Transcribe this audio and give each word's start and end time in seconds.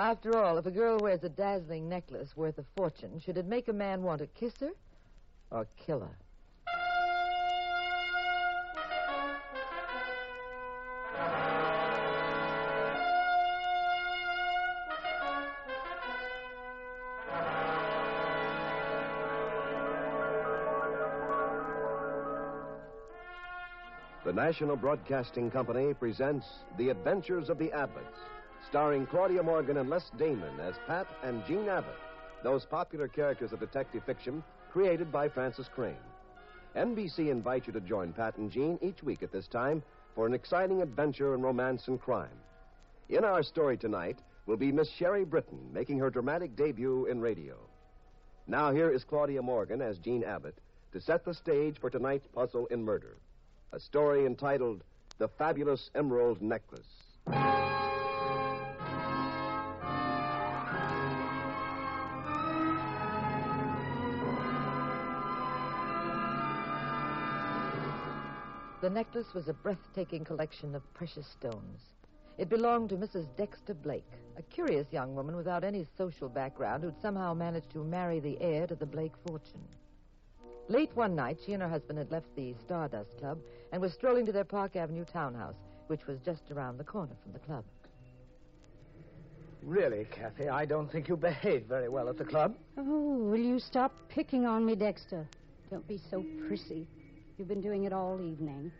After 0.00 0.34
all, 0.38 0.56
if 0.56 0.64
a 0.64 0.70
girl 0.70 0.96
wears 0.98 1.24
a 1.24 1.28
dazzling 1.28 1.86
necklace 1.86 2.34
worth 2.34 2.56
a 2.56 2.64
fortune, 2.74 3.20
should 3.20 3.36
it 3.36 3.44
make 3.44 3.68
a 3.68 3.72
man 3.74 4.02
want 4.02 4.20
to 4.20 4.26
kiss 4.28 4.54
her 4.60 4.70
or 5.50 5.66
kill 5.76 6.00
her? 6.00 6.16
The 24.24 24.32
National 24.32 24.76
Broadcasting 24.76 25.50
Company 25.50 25.92
presents 25.92 26.46
The 26.78 26.88
Adventures 26.88 27.50
of 27.50 27.58
the 27.58 27.70
Abbotts, 27.72 28.16
starring 28.66 29.06
Claudia 29.06 29.42
Morgan 29.42 29.78
and 29.78 29.90
Les 29.90 30.10
Damon 30.18 30.60
as 30.60 30.74
Pat 30.86 31.06
and 31.22 31.44
Jean 31.46 31.68
Abbott, 31.68 31.98
those 32.42 32.64
popular 32.64 33.08
characters 33.08 33.52
of 33.52 33.60
detective 33.60 34.02
fiction 34.04 34.42
created 34.70 35.10
by 35.10 35.28
Frances 35.28 35.68
Crane. 35.74 35.96
NBC 36.76 37.30
invites 37.30 37.66
you 37.66 37.72
to 37.72 37.80
join 37.80 38.12
Pat 38.12 38.36
and 38.36 38.50
Jean 38.50 38.78
each 38.80 39.02
week 39.02 39.22
at 39.22 39.32
this 39.32 39.48
time 39.48 39.82
for 40.14 40.26
an 40.26 40.34
exciting 40.34 40.82
adventure 40.82 41.34
in 41.34 41.42
romance 41.42 41.88
and 41.88 42.00
crime. 42.00 42.28
In 43.08 43.24
our 43.24 43.42
story 43.42 43.76
tonight 43.76 44.18
will 44.46 44.56
be 44.56 44.72
Miss 44.72 44.90
Sherry 44.90 45.24
Britton 45.24 45.72
making 45.72 45.98
her 45.98 46.10
dramatic 46.10 46.56
debut 46.56 47.06
in 47.06 47.20
radio. 47.20 47.56
Now, 48.46 48.72
here 48.72 48.90
is 48.90 49.04
Claudia 49.04 49.42
Morgan 49.42 49.82
as 49.82 49.98
Jean 49.98 50.24
Abbott 50.24 50.58
to 50.92 51.00
set 51.00 51.24
the 51.24 51.34
stage 51.34 51.78
for 51.80 51.90
tonight's 51.90 52.26
puzzle 52.28 52.66
in 52.66 52.84
murder 52.84 53.16
a 53.72 53.78
story 53.78 54.26
entitled 54.26 54.82
The 55.18 55.28
Fabulous 55.28 55.90
Emerald 55.94 56.42
Necklace. 56.42 56.80
The 68.90 68.94
necklace 68.94 69.34
was 69.34 69.46
a 69.46 69.52
breathtaking 69.52 70.24
collection 70.24 70.74
of 70.74 70.82
precious 70.94 71.28
stones. 71.28 71.80
It 72.38 72.48
belonged 72.48 72.88
to 72.88 72.96
Mrs. 72.96 73.28
Dexter 73.36 73.72
Blake, 73.72 74.18
a 74.36 74.42
curious 74.42 74.88
young 74.90 75.14
woman 75.14 75.36
without 75.36 75.62
any 75.62 75.86
social 75.96 76.28
background 76.28 76.82
who'd 76.82 77.00
somehow 77.00 77.32
managed 77.32 77.70
to 77.70 77.84
marry 77.84 78.18
the 78.18 78.36
heir 78.40 78.66
to 78.66 78.74
the 78.74 78.86
Blake 78.86 79.12
fortune. 79.28 79.62
Late 80.66 80.90
one 80.96 81.14
night, 81.14 81.38
she 81.46 81.52
and 81.52 81.62
her 81.62 81.68
husband 81.68 82.00
had 82.00 82.10
left 82.10 82.34
the 82.34 82.52
Stardust 82.64 83.16
Club 83.20 83.38
and 83.70 83.80
were 83.80 83.90
strolling 83.90 84.26
to 84.26 84.32
their 84.32 84.42
Park 84.42 84.74
Avenue 84.74 85.04
townhouse, 85.04 85.54
which 85.86 86.08
was 86.08 86.18
just 86.24 86.50
around 86.50 86.76
the 86.76 86.82
corner 86.82 87.14
from 87.22 87.32
the 87.32 87.38
club. 87.38 87.64
Really, 89.62 90.04
Kathy, 90.10 90.48
I 90.48 90.64
don't 90.64 90.90
think 90.90 91.06
you 91.06 91.16
behaved 91.16 91.68
very 91.68 91.88
well 91.88 92.08
at 92.08 92.18
the 92.18 92.24
club. 92.24 92.56
Oh, 92.76 93.18
will 93.30 93.38
you 93.38 93.60
stop 93.60 93.94
picking 94.08 94.46
on 94.46 94.66
me, 94.66 94.74
Dexter? 94.74 95.28
Don't 95.70 95.86
be 95.86 96.00
so 96.10 96.24
prissy. 96.48 96.88
You've 97.40 97.48
been 97.48 97.62
doing 97.62 97.84
it 97.84 97.92
all 97.94 98.20
evening. 98.20 98.70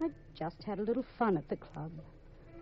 I 0.00 0.08
just 0.36 0.60
had 0.64 0.80
a 0.80 0.82
little 0.82 1.04
fun 1.20 1.36
at 1.36 1.48
the 1.48 1.54
club. 1.54 1.92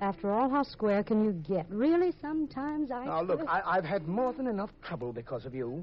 After 0.02 0.30
all, 0.30 0.50
how 0.50 0.62
square 0.62 1.02
can 1.02 1.24
you 1.24 1.32
get? 1.32 1.64
Really, 1.70 2.12
sometimes 2.20 2.90
I. 2.90 3.06
Now, 3.06 3.22
look, 3.22 3.40
I, 3.48 3.62
I've 3.64 3.86
had 3.86 4.06
more 4.06 4.34
than 4.34 4.46
enough 4.46 4.68
trouble 4.82 5.14
because 5.14 5.46
of 5.46 5.54
you. 5.54 5.82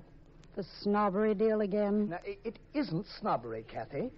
The 0.56 0.64
snobbery 0.84 1.34
deal 1.34 1.62
again? 1.62 2.10
Now, 2.10 2.20
it, 2.24 2.40
it 2.44 2.60
isn't 2.76 3.08
snobbery, 3.20 3.66
Kathy. 3.68 4.12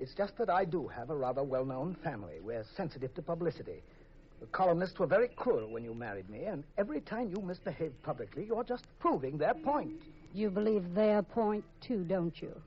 It's 0.00 0.14
just 0.14 0.36
that 0.38 0.50
I 0.50 0.64
do 0.64 0.88
have 0.88 1.10
a 1.10 1.16
rather 1.16 1.44
well 1.44 1.64
known 1.64 1.94
family. 2.02 2.40
We're 2.42 2.64
sensitive 2.76 3.14
to 3.14 3.22
publicity. 3.22 3.84
The 4.40 4.46
columnists 4.46 4.98
were 4.98 5.06
very 5.06 5.28
cruel 5.28 5.70
when 5.70 5.84
you 5.84 5.94
married 5.94 6.28
me, 6.28 6.46
and 6.46 6.64
every 6.76 7.02
time 7.02 7.30
you 7.30 7.40
misbehave 7.40 7.92
publicly, 8.02 8.46
you're 8.46 8.64
just 8.64 8.86
proving 8.98 9.38
their 9.38 9.54
point. 9.54 10.02
You 10.34 10.50
believe 10.50 10.92
their 10.92 11.22
point, 11.22 11.62
too, 11.80 12.02
don't 12.02 12.42
you? 12.42 12.60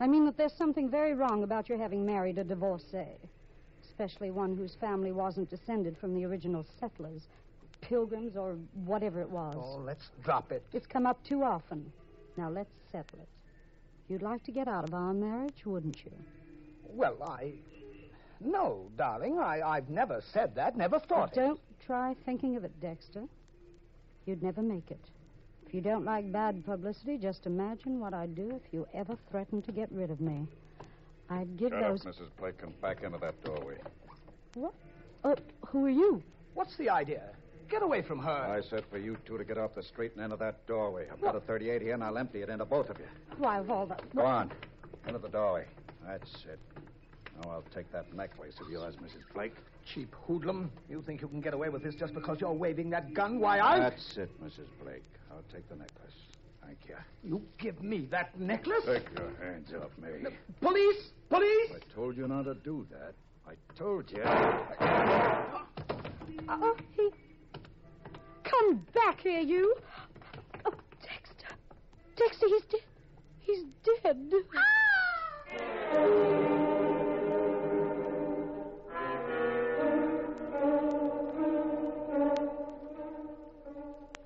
I 0.00 0.06
mean 0.06 0.24
that 0.24 0.36
there's 0.38 0.54
something 0.54 0.88
very 0.88 1.14
wrong 1.14 1.42
about 1.42 1.68
your 1.68 1.76
having 1.76 2.06
married 2.06 2.38
a 2.38 2.44
divorcee, 2.44 3.18
especially 3.84 4.30
one 4.30 4.56
whose 4.56 4.74
family 4.74 5.12
wasn't 5.12 5.50
descended 5.50 5.96
from 5.98 6.14
the 6.14 6.24
original 6.24 6.64
settlers, 6.80 7.28
pilgrims, 7.82 8.34
or 8.34 8.56
whatever 8.86 9.20
it 9.20 9.28
was. 9.30 9.54
Oh, 9.56 9.82
let's 9.84 10.08
drop 10.24 10.52
it. 10.52 10.64
It's 10.72 10.86
come 10.86 11.06
up 11.06 11.22
too 11.22 11.42
often. 11.42 11.92
Now 12.38 12.48
let's 12.48 12.72
settle 12.90 13.18
it. 13.20 13.28
You'd 14.08 14.22
like 14.22 14.42
to 14.44 14.52
get 14.52 14.68
out 14.68 14.88
of 14.88 14.94
our 14.94 15.12
marriage, 15.12 15.66
wouldn't 15.66 16.02
you? 16.02 16.12
Well, 16.88 17.22
I. 17.22 17.52
No, 18.40 18.88
darling, 18.96 19.38
I, 19.38 19.60
I've 19.60 19.90
never 19.90 20.22
said 20.32 20.54
that, 20.54 20.76
never 20.76 20.98
thought 20.98 21.32
it. 21.32 21.40
Don't 21.40 21.60
try 21.84 22.16
thinking 22.24 22.56
of 22.56 22.64
it, 22.64 22.72
Dexter. 22.80 23.24
You'd 24.24 24.42
never 24.42 24.62
make 24.62 24.90
it. 24.90 25.00
If 25.70 25.74
you 25.74 25.82
don't 25.82 26.04
like 26.04 26.32
bad 26.32 26.66
publicity, 26.66 27.16
just 27.16 27.46
imagine 27.46 28.00
what 28.00 28.12
I'd 28.12 28.34
do 28.34 28.50
if 28.56 28.72
you 28.72 28.88
ever 28.92 29.16
threatened 29.30 29.64
to 29.66 29.70
get 29.70 29.88
rid 29.92 30.10
of 30.10 30.20
me. 30.20 30.48
I'd 31.30 31.56
give 31.56 31.70
Shut 31.70 31.80
those. 31.80 32.04
up, 32.04 32.14
Mrs. 32.16 32.26
Blake, 32.40 32.56
and 32.64 32.80
back 32.80 33.04
into 33.04 33.18
that 33.18 33.40
doorway. 33.44 33.76
What? 34.54 34.74
Uh, 35.22 35.36
who 35.66 35.84
are 35.84 35.90
you? 35.90 36.24
What's 36.54 36.76
the 36.76 36.90
idea? 36.90 37.22
Get 37.68 37.84
away 37.84 38.02
from 38.02 38.18
her. 38.18 38.28
I 38.28 38.68
said 38.68 38.82
for 38.90 38.98
you 38.98 39.16
two 39.24 39.38
to 39.38 39.44
get 39.44 39.58
off 39.58 39.76
the 39.76 39.82
street 39.84 40.10
and 40.16 40.24
into 40.24 40.36
that 40.38 40.66
doorway. 40.66 41.06
I've 41.08 41.20
got 41.20 41.36
a 41.36 41.40
38 41.40 41.82
here, 41.82 41.94
and 41.94 42.02
I'll 42.02 42.18
empty 42.18 42.42
it 42.42 42.48
into 42.48 42.64
both 42.64 42.90
of 42.90 42.98
you. 42.98 43.06
Why, 43.38 43.60
of 43.60 43.70
all 43.70 43.86
the. 43.86 43.96
Go 44.16 44.22
on. 44.22 44.50
Into 45.06 45.20
the 45.20 45.28
doorway. 45.28 45.66
That's 46.04 46.34
it. 46.46 46.58
Now 47.42 47.50
I'll 47.52 47.64
take 47.74 47.90
that 47.92 48.12
necklace 48.14 48.54
of 48.60 48.70
yours, 48.70 48.96
Mrs. 48.96 49.22
Blake. 49.34 49.54
Cheap 49.94 50.14
hoodlum. 50.26 50.70
You 50.88 51.02
think 51.02 51.22
you 51.22 51.28
can 51.28 51.40
get 51.40 51.54
away 51.54 51.68
with 51.68 51.82
this 51.82 51.94
just 51.94 52.14
because 52.14 52.40
you're 52.40 52.52
waving 52.52 52.90
that 52.90 53.14
gun? 53.14 53.38
Why, 53.40 53.60
I. 53.60 53.78
That's 53.78 54.16
it, 54.16 54.30
Mrs. 54.42 54.66
Blake. 54.82 55.04
I'll 55.30 55.44
take 55.52 55.68
the 55.68 55.76
necklace. 55.76 56.14
Thank 56.64 56.78
you. 56.88 56.96
You 57.24 57.42
give 57.58 57.82
me 57.82 58.06
that 58.10 58.38
necklace? 58.38 58.84
Take 58.84 59.08
your 59.18 59.32
hands 59.42 59.72
off 59.72 59.90
me. 59.98 60.30
Police! 60.60 61.10
Police! 61.28 61.72
I 61.74 61.94
told 61.94 62.16
you 62.16 62.28
not 62.28 62.44
to 62.44 62.54
do 62.54 62.86
that. 62.90 63.14
I 63.46 63.54
told 63.76 64.10
you. 64.10 64.22
Oh, 66.48 66.76
he. 66.96 67.10
Come 68.44 68.86
back 68.92 69.20
here, 69.20 69.40
you. 69.40 69.74
Oh, 70.64 70.72
Dexter. 71.02 71.54
Dexter, 72.16 72.46
he's 72.48 72.62
dead. 72.70 72.82
He's 73.40 73.64
dead. 74.02 74.32
Ah! 75.96 76.49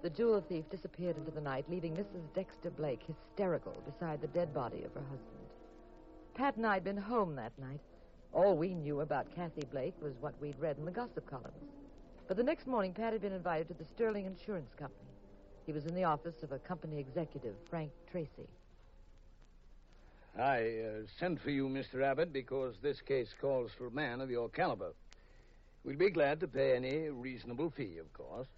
The 0.05 0.11
jewel 0.11 0.45
thief 0.47 0.69
disappeared 0.69 1.17
into 1.17 1.31
the 1.31 1.41
night, 1.41 1.65
leaving 1.71 1.97
Mrs. 1.97 2.31
Dexter 2.35 2.69
Blake 2.69 3.01
hysterical 3.07 3.73
beside 3.87 4.21
the 4.21 4.27
dead 4.27 4.53
body 4.53 4.85
of 4.85 4.93
her 4.93 5.01
husband. 5.01 5.49
Pat 6.35 6.57
and 6.57 6.67
I 6.67 6.75
had 6.75 6.85
been 6.85 6.99
home 6.99 7.35
that 7.37 7.59
night. 7.59 7.81
All 8.35 8.55
we 8.55 8.75
knew 8.75 9.01
about 9.01 9.35
Kathy 9.35 9.65
Blake 9.73 9.95
was 10.03 10.13
what 10.21 10.39
we'd 10.43 10.61
read 10.61 10.77
in 10.77 10.85
the 10.85 10.91
gossip 10.91 11.27
columns. 11.27 11.71
But 12.29 12.37
the 12.37 12.43
next 12.43 12.67
morning, 12.67 12.93
Pat 12.93 13.15
had 13.15 13.23
been 13.23 13.33
invited 13.33 13.67
to 13.69 13.75
the 13.83 13.87
Sterling 13.95 14.27
Insurance 14.27 14.75
Company. 14.79 15.09
He 15.65 15.73
was 15.73 15.87
in 15.87 15.95
the 15.95 16.05
office 16.05 16.43
of 16.43 16.53
a 16.53 16.59
company 16.59 16.99
executive, 16.99 17.55
Frank 17.71 17.91
Tracy. 18.11 18.51
I 20.39 20.59
uh, 20.59 21.07
sent 21.19 21.41
for 21.41 21.51
you, 21.51 21.67
Mr. 21.67 22.03
Abbott, 22.03 22.31
because 22.31 22.75
this 22.83 23.01
case 23.01 23.35
calls 23.41 23.71
for 23.73 23.87
a 23.87 23.91
man 23.91 24.21
of 24.21 24.31
your 24.31 24.51
caliber. 24.51 24.93
We'd 25.83 25.97
be 25.97 26.11
glad 26.11 26.41
to 26.41 26.47
pay 26.47 26.77
any 26.77 27.09
reasonable 27.09 27.71
fee, 27.71 27.97
of 27.97 28.13
course. 28.13 28.49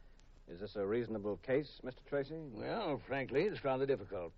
Is 0.53 0.61
this 0.61 0.77
a 0.77 0.87
reasonable 0.87 1.39
case, 1.39 1.81
Mr. 1.85 2.05
Tracy? 2.09 2.35
Well, 2.53 3.01
frankly, 3.07 3.43
it's 3.43 3.65
rather 3.65 3.85
difficult. 3.85 4.33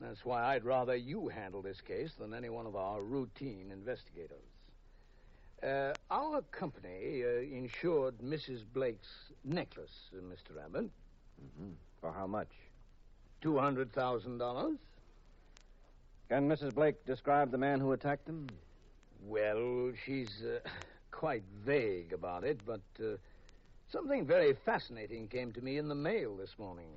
That's 0.00 0.24
why 0.24 0.54
I'd 0.54 0.64
rather 0.64 0.96
you 0.96 1.28
handle 1.28 1.62
this 1.62 1.80
case 1.80 2.12
than 2.18 2.34
any 2.34 2.48
one 2.48 2.66
of 2.66 2.74
our 2.74 3.00
routine 3.02 3.70
investigators. 3.72 4.42
Uh, 5.62 5.92
our 6.10 6.42
company 6.50 7.22
uh, 7.24 7.40
insured 7.40 8.18
Mrs. 8.18 8.62
Blake's 8.74 9.30
necklace, 9.44 10.10
uh, 10.12 10.20
Mr. 10.20 10.64
Abbott. 10.64 10.90
Mm-hmm. 11.40 11.70
For 12.00 12.12
how 12.12 12.26
much? 12.26 12.48
$200,000. 13.42 14.78
Can 16.28 16.48
Mrs. 16.48 16.74
Blake 16.74 17.04
describe 17.06 17.52
the 17.52 17.58
man 17.58 17.78
who 17.78 17.92
attacked 17.92 18.28
him? 18.28 18.48
Well, 19.24 19.92
she's 20.04 20.42
uh, 20.42 20.68
quite 21.12 21.44
vague 21.64 22.12
about 22.12 22.42
it, 22.42 22.60
but 22.66 22.80
uh, 22.98 23.18
something 23.92 24.26
very 24.26 24.54
fascinating 24.64 25.28
came 25.28 25.52
to 25.52 25.60
me 25.60 25.78
in 25.78 25.88
the 25.88 25.94
mail 25.94 26.36
this 26.36 26.54
morning. 26.58 26.88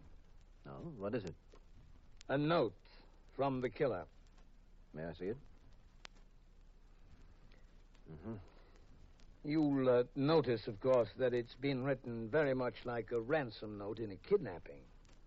Oh, 0.68 0.92
what 0.98 1.14
is 1.14 1.24
it? 1.26 1.36
A 2.30 2.38
note 2.38 2.74
from 3.36 3.62
the 3.62 3.70
killer. 3.70 4.06
May 4.94 5.04
I 5.04 5.14
see 5.20 5.26
it? 5.26 5.38
Mm-hmm. 8.12 8.34
You'll 9.44 9.90
uh, 9.90 10.04
notice, 10.16 10.68
of 10.68 10.80
course, 10.80 11.10
that 11.20 11.34
it's 11.34 11.54
been 11.54 11.84
written 11.84 12.30
very 12.32 12.56
much 12.56 12.74
like 12.86 13.12
a 13.12 13.20
ransom 13.20 13.78
note 13.78 14.00
in 14.00 14.12
a 14.12 14.16
kidnapping. 14.28 14.82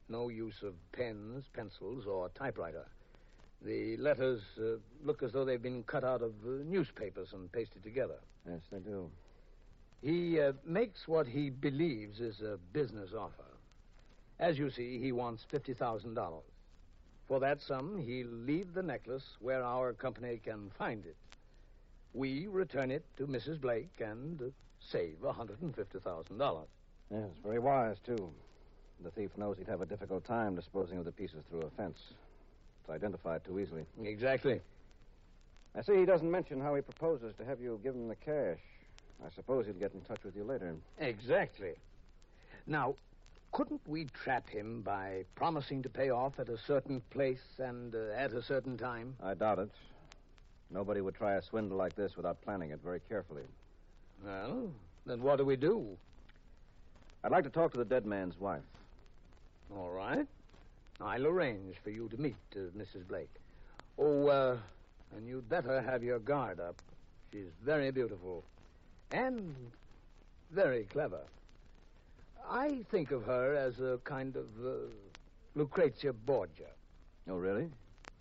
No 0.08 0.28
use 0.28 0.62
of 0.62 0.74
pens, 0.92 1.44
pencils, 1.52 2.06
or 2.06 2.30
typewriter. 2.30 2.86
The 3.62 3.96
letters 3.98 4.40
uh, 4.58 4.78
look 5.04 5.22
as 5.22 5.32
though 5.32 5.44
they've 5.44 5.62
been 5.62 5.82
cut 5.82 6.02
out 6.02 6.22
of 6.22 6.32
uh, 6.44 6.64
newspapers 6.64 7.28
and 7.32 7.52
pasted 7.52 7.82
together. 7.82 8.18
Yes, 8.48 8.60
they 8.72 8.78
do. 8.78 9.10
He 10.02 10.40
uh, 10.40 10.52
makes 10.64 11.08
what 11.08 11.26
he 11.26 11.50
believes 11.50 12.20
is 12.20 12.40
a 12.40 12.58
business 12.72 13.10
offer. 13.18 13.44
As 14.38 14.56
you 14.58 14.70
see, 14.70 15.00
he 15.00 15.10
wants 15.10 15.44
$50,000. 15.52 16.40
For 17.26 17.40
that 17.40 17.60
sum, 17.60 17.98
he'll 17.98 18.26
leave 18.28 18.72
the 18.72 18.82
necklace 18.82 19.24
where 19.40 19.62
our 19.62 19.92
company 19.92 20.40
can 20.42 20.70
find 20.78 21.04
it. 21.04 21.16
We 22.14 22.46
return 22.46 22.90
it 22.90 23.04
to 23.18 23.26
Mrs. 23.26 23.60
Blake 23.60 24.00
and 24.00 24.40
uh, 24.40 24.44
save 24.80 25.16
$150,000. 25.22 26.62
Yes, 27.10 27.22
very 27.42 27.58
wise, 27.58 27.96
too. 28.06 28.30
The 29.02 29.10
thief 29.10 29.30
knows 29.36 29.58
he'd 29.58 29.68
have 29.68 29.82
a 29.82 29.86
difficult 29.86 30.24
time 30.24 30.54
disposing 30.54 30.98
of 30.98 31.04
the 31.04 31.12
pieces 31.12 31.42
through 31.50 31.62
a 31.62 31.70
fence. 31.70 31.98
It's 32.80 32.90
identified 32.90 33.44
too 33.44 33.58
easily. 33.58 33.84
Exactly. 34.02 34.60
I 35.76 35.82
see 35.82 35.96
he 35.96 36.04
doesn't 36.04 36.30
mention 36.30 36.60
how 36.60 36.74
he 36.74 36.82
proposes 36.82 37.34
to 37.38 37.44
have 37.44 37.60
you 37.60 37.78
give 37.82 37.94
him 37.94 38.08
the 38.08 38.16
cash. 38.16 38.58
I 39.24 39.30
suppose 39.34 39.66
he'll 39.66 39.74
get 39.74 39.94
in 39.94 40.00
touch 40.02 40.22
with 40.24 40.36
you 40.36 40.44
later. 40.44 40.74
Exactly. 40.98 41.74
Now, 42.66 42.94
couldn't 43.52 43.80
we 43.86 44.04
trap 44.06 44.48
him 44.48 44.82
by 44.82 45.24
promising 45.34 45.82
to 45.82 45.88
pay 45.88 46.10
off 46.10 46.38
at 46.38 46.48
a 46.48 46.58
certain 46.58 47.00
place 47.10 47.42
and 47.58 47.94
uh, 47.94 48.12
at 48.14 48.32
a 48.32 48.42
certain 48.42 48.76
time? 48.76 49.16
I 49.22 49.34
doubt 49.34 49.58
it. 49.58 49.70
Nobody 50.70 51.00
would 51.00 51.14
try 51.14 51.34
a 51.34 51.42
swindle 51.42 51.78
like 51.78 51.96
this 51.96 52.16
without 52.16 52.40
planning 52.42 52.70
it 52.70 52.80
very 52.84 53.00
carefully. 53.08 53.42
Well, 54.24 54.70
then 55.06 55.22
what 55.22 55.36
do 55.38 55.44
we 55.44 55.56
do? 55.56 55.96
I'd 57.24 57.32
like 57.32 57.44
to 57.44 57.50
talk 57.50 57.72
to 57.72 57.78
the 57.78 57.84
dead 57.84 58.06
man's 58.06 58.38
wife. 58.38 58.62
All 59.74 59.90
right. 59.90 60.26
I'll 61.00 61.26
arrange 61.26 61.76
for 61.82 61.90
you 61.90 62.08
to 62.08 62.20
meet 62.20 62.36
uh, 62.54 62.60
Mrs. 62.76 63.06
Blake. 63.08 63.30
Oh, 63.98 64.26
uh, 64.26 64.56
and 65.16 65.26
you'd 65.26 65.48
better 65.48 65.80
have 65.80 66.02
your 66.02 66.18
guard 66.18 66.60
up. 66.60 66.76
She's 67.32 67.50
very 67.64 67.90
beautiful 67.90 68.44
and 69.10 69.54
very 70.50 70.84
clever. 70.84 71.20
I 72.48 72.84
think 72.90 73.10
of 73.10 73.24
her 73.24 73.54
as 73.54 73.78
a 73.80 73.98
kind 74.04 74.36
of 74.36 74.46
uh, 74.64 74.70
Lucrezia 75.54 76.12
Borgia. 76.12 76.70
Oh, 77.28 77.36
really? 77.36 77.68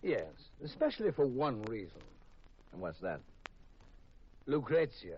Yes, 0.02 0.32
especially 0.62 1.10
for 1.12 1.26
one 1.26 1.62
reason. 1.62 2.00
And 2.72 2.80
what's 2.80 3.00
that? 3.00 3.20
Lucrezia 4.46 5.16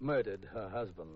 murdered 0.00 0.48
her 0.52 0.68
husband. 0.68 1.10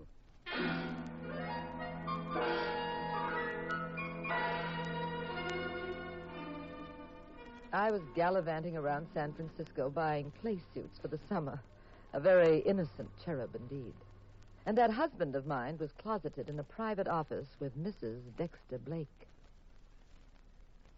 I 7.71 7.91
was 7.91 8.01
gallivanting 8.15 8.75
around 8.75 9.07
San 9.13 9.33
Francisco 9.33 9.89
buying 9.89 10.31
play 10.41 10.57
suits 10.73 10.97
for 10.99 11.07
the 11.07 11.19
summer. 11.29 11.59
A 12.13 12.19
very 12.19 12.59
innocent 12.59 13.09
cherub 13.23 13.55
indeed. 13.55 13.93
And 14.65 14.77
that 14.77 14.91
husband 14.91 15.35
of 15.35 15.45
mine 15.45 15.77
was 15.77 15.91
closeted 15.91 16.49
in 16.49 16.59
a 16.59 16.63
private 16.63 17.07
office 17.07 17.47
with 17.59 17.77
Mrs. 17.77 18.19
Dexter 18.37 18.77
Blake. 18.77 19.27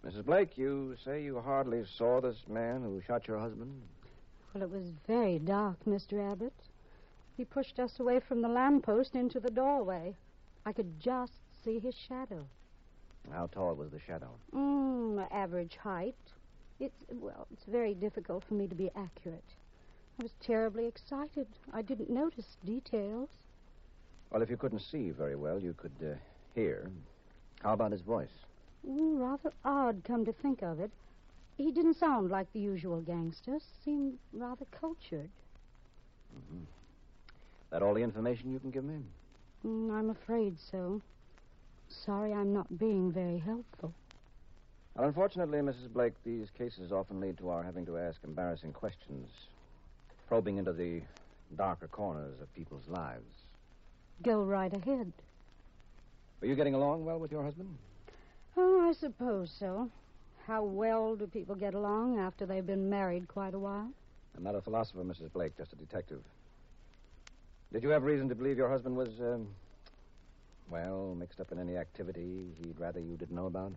Mrs. 0.05 0.25
Blake, 0.25 0.57
you 0.57 0.95
say 1.03 1.21
you 1.21 1.39
hardly 1.39 1.85
saw 1.85 2.21
this 2.21 2.47
man 2.47 2.81
who 2.81 3.01
shot 3.01 3.27
your 3.27 3.37
husband? 3.37 3.81
Well, 4.53 4.63
it 4.63 4.71
was 4.71 4.89
very 5.05 5.37
dark, 5.37 5.77
Mr. 5.85 6.31
Abbott. 6.31 6.53
He 7.37 7.45
pushed 7.45 7.79
us 7.79 7.99
away 7.99 8.19
from 8.19 8.41
the 8.41 8.49
lamppost 8.49 9.15
into 9.15 9.39
the 9.39 9.51
doorway. 9.51 10.15
I 10.65 10.73
could 10.73 10.99
just 10.99 11.33
see 11.63 11.79
his 11.79 11.95
shadow. 11.95 12.45
How 13.31 13.47
tall 13.47 13.75
was 13.75 13.91
the 13.91 13.99
shadow? 13.99 14.29
Mm, 14.53 15.27
average 15.31 15.77
height. 15.77 16.15
It's, 16.79 16.95
well, 17.11 17.47
it's 17.53 17.65
very 17.65 17.93
difficult 17.93 18.43
for 18.43 18.55
me 18.55 18.67
to 18.67 18.75
be 18.75 18.89
accurate. 18.95 19.43
I 20.21 20.23
was 20.23 20.33
terribly 20.39 20.85
excited. 20.85 21.47
I 21.73 21.81
didn't 21.81 22.11
notice 22.11 22.55
details. 22.63 23.27
Well, 24.29 24.43
if 24.43 24.51
you 24.51 24.57
couldn't 24.57 24.81
see 24.81 25.09
very 25.09 25.35
well, 25.35 25.59
you 25.59 25.73
could 25.73 25.95
uh, 25.99 26.13
hear. 26.53 26.91
How 27.63 27.73
about 27.73 27.91
his 27.91 28.01
voice? 28.01 28.29
Mm, 28.87 29.19
rather 29.19 29.51
odd, 29.65 30.03
come 30.05 30.23
to 30.25 30.31
think 30.31 30.61
of 30.61 30.79
it. 30.79 30.91
He 31.57 31.71
didn't 31.71 31.95
sound 31.95 32.29
like 32.29 32.53
the 32.53 32.59
usual 32.59 33.01
gangster. 33.01 33.57
Seemed 33.83 34.19
rather 34.31 34.65
cultured. 34.79 35.31
Mm-hmm. 36.37 36.65
That 37.71 37.81
all 37.81 37.95
the 37.95 38.03
information 38.03 38.51
you 38.51 38.59
can 38.59 38.69
give 38.69 38.83
me? 38.83 38.99
Mm, 39.65 39.91
I'm 39.91 40.11
afraid 40.11 40.55
so. 40.59 41.01
Sorry 41.89 42.31
I'm 42.31 42.53
not 42.53 42.77
being 42.77 43.11
very 43.11 43.39
helpful. 43.39 43.91
Well, 44.95 45.07
unfortunately, 45.07 45.61
Mrs. 45.61 45.91
Blake, 45.91 46.13
these 46.23 46.51
cases 46.55 46.91
often 46.91 47.19
lead 47.19 47.39
to 47.39 47.49
our 47.49 47.63
having 47.63 47.87
to 47.87 47.97
ask 47.97 48.19
embarrassing 48.23 48.73
questions, 48.73 49.31
probing 50.31 50.55
into 50.55 50.71
the 50.71 51.01
darker 51.57 51.89
corners 51.89 52.39
of 52.41 52.55
people's 52.55 52.87
lives. 52.87 53.43
Go 54.23 54.41
right 54.41 54.71
ahead. 54.71 55.11
Are 56.41 56.47
you 56.47 56.55
getting 56.55 56.73
along 56.73 57.03
well 57.03 57.19
with 57.19 57.33
your 57.33 57.43
husband? 57.43 57.67
Oh, 58.55 58.79
I 58.79 58.93
suppose 58.93 59.53
so. 59.59 59.89
How 60.47 60.63
well 60.63 61.17
do 61.17 61.27
people 61.27 61.53
get 61.53 61.73
along 61.73 62.17
after 62.17 62.45
they've 62.45 62.65
been 62.65 62.89
married 62.89 63.27
quite 63.27 63.53
a 63.53 63.59
while? 63.59 63.89
I'm 64.37 64.43
not 64.43 64.55
a 64.55 64.61
philosopher, 64.61 65.03
Mrs. 65.03 65.33
Blake, 65.33 65.57
just 65.57 65.73
a 65.73 65.75
detective. 65.75 66.21
Did 67.73 67.83
you 67.83 67.89
have 67.89 68.03
reason 68.03 68.29
to 68.29 68.35
believe 68.35 68.55
your 68.55 68.69
husband 68.69 68.95
was, 68.95 69.09
um, 69.19 69.49
well, 70.69 71.13
mixed 71.13 71.41
up 71.41 71.51
in 71.51 71.59
any 71.59 71.75
activity 71.75 72.45
he'd 72.63 72.79
rather 72.79 73.01
you 73.01 73.17
didn't 73.17 73.35
know 73.35 73.47
about? 73.47 73.73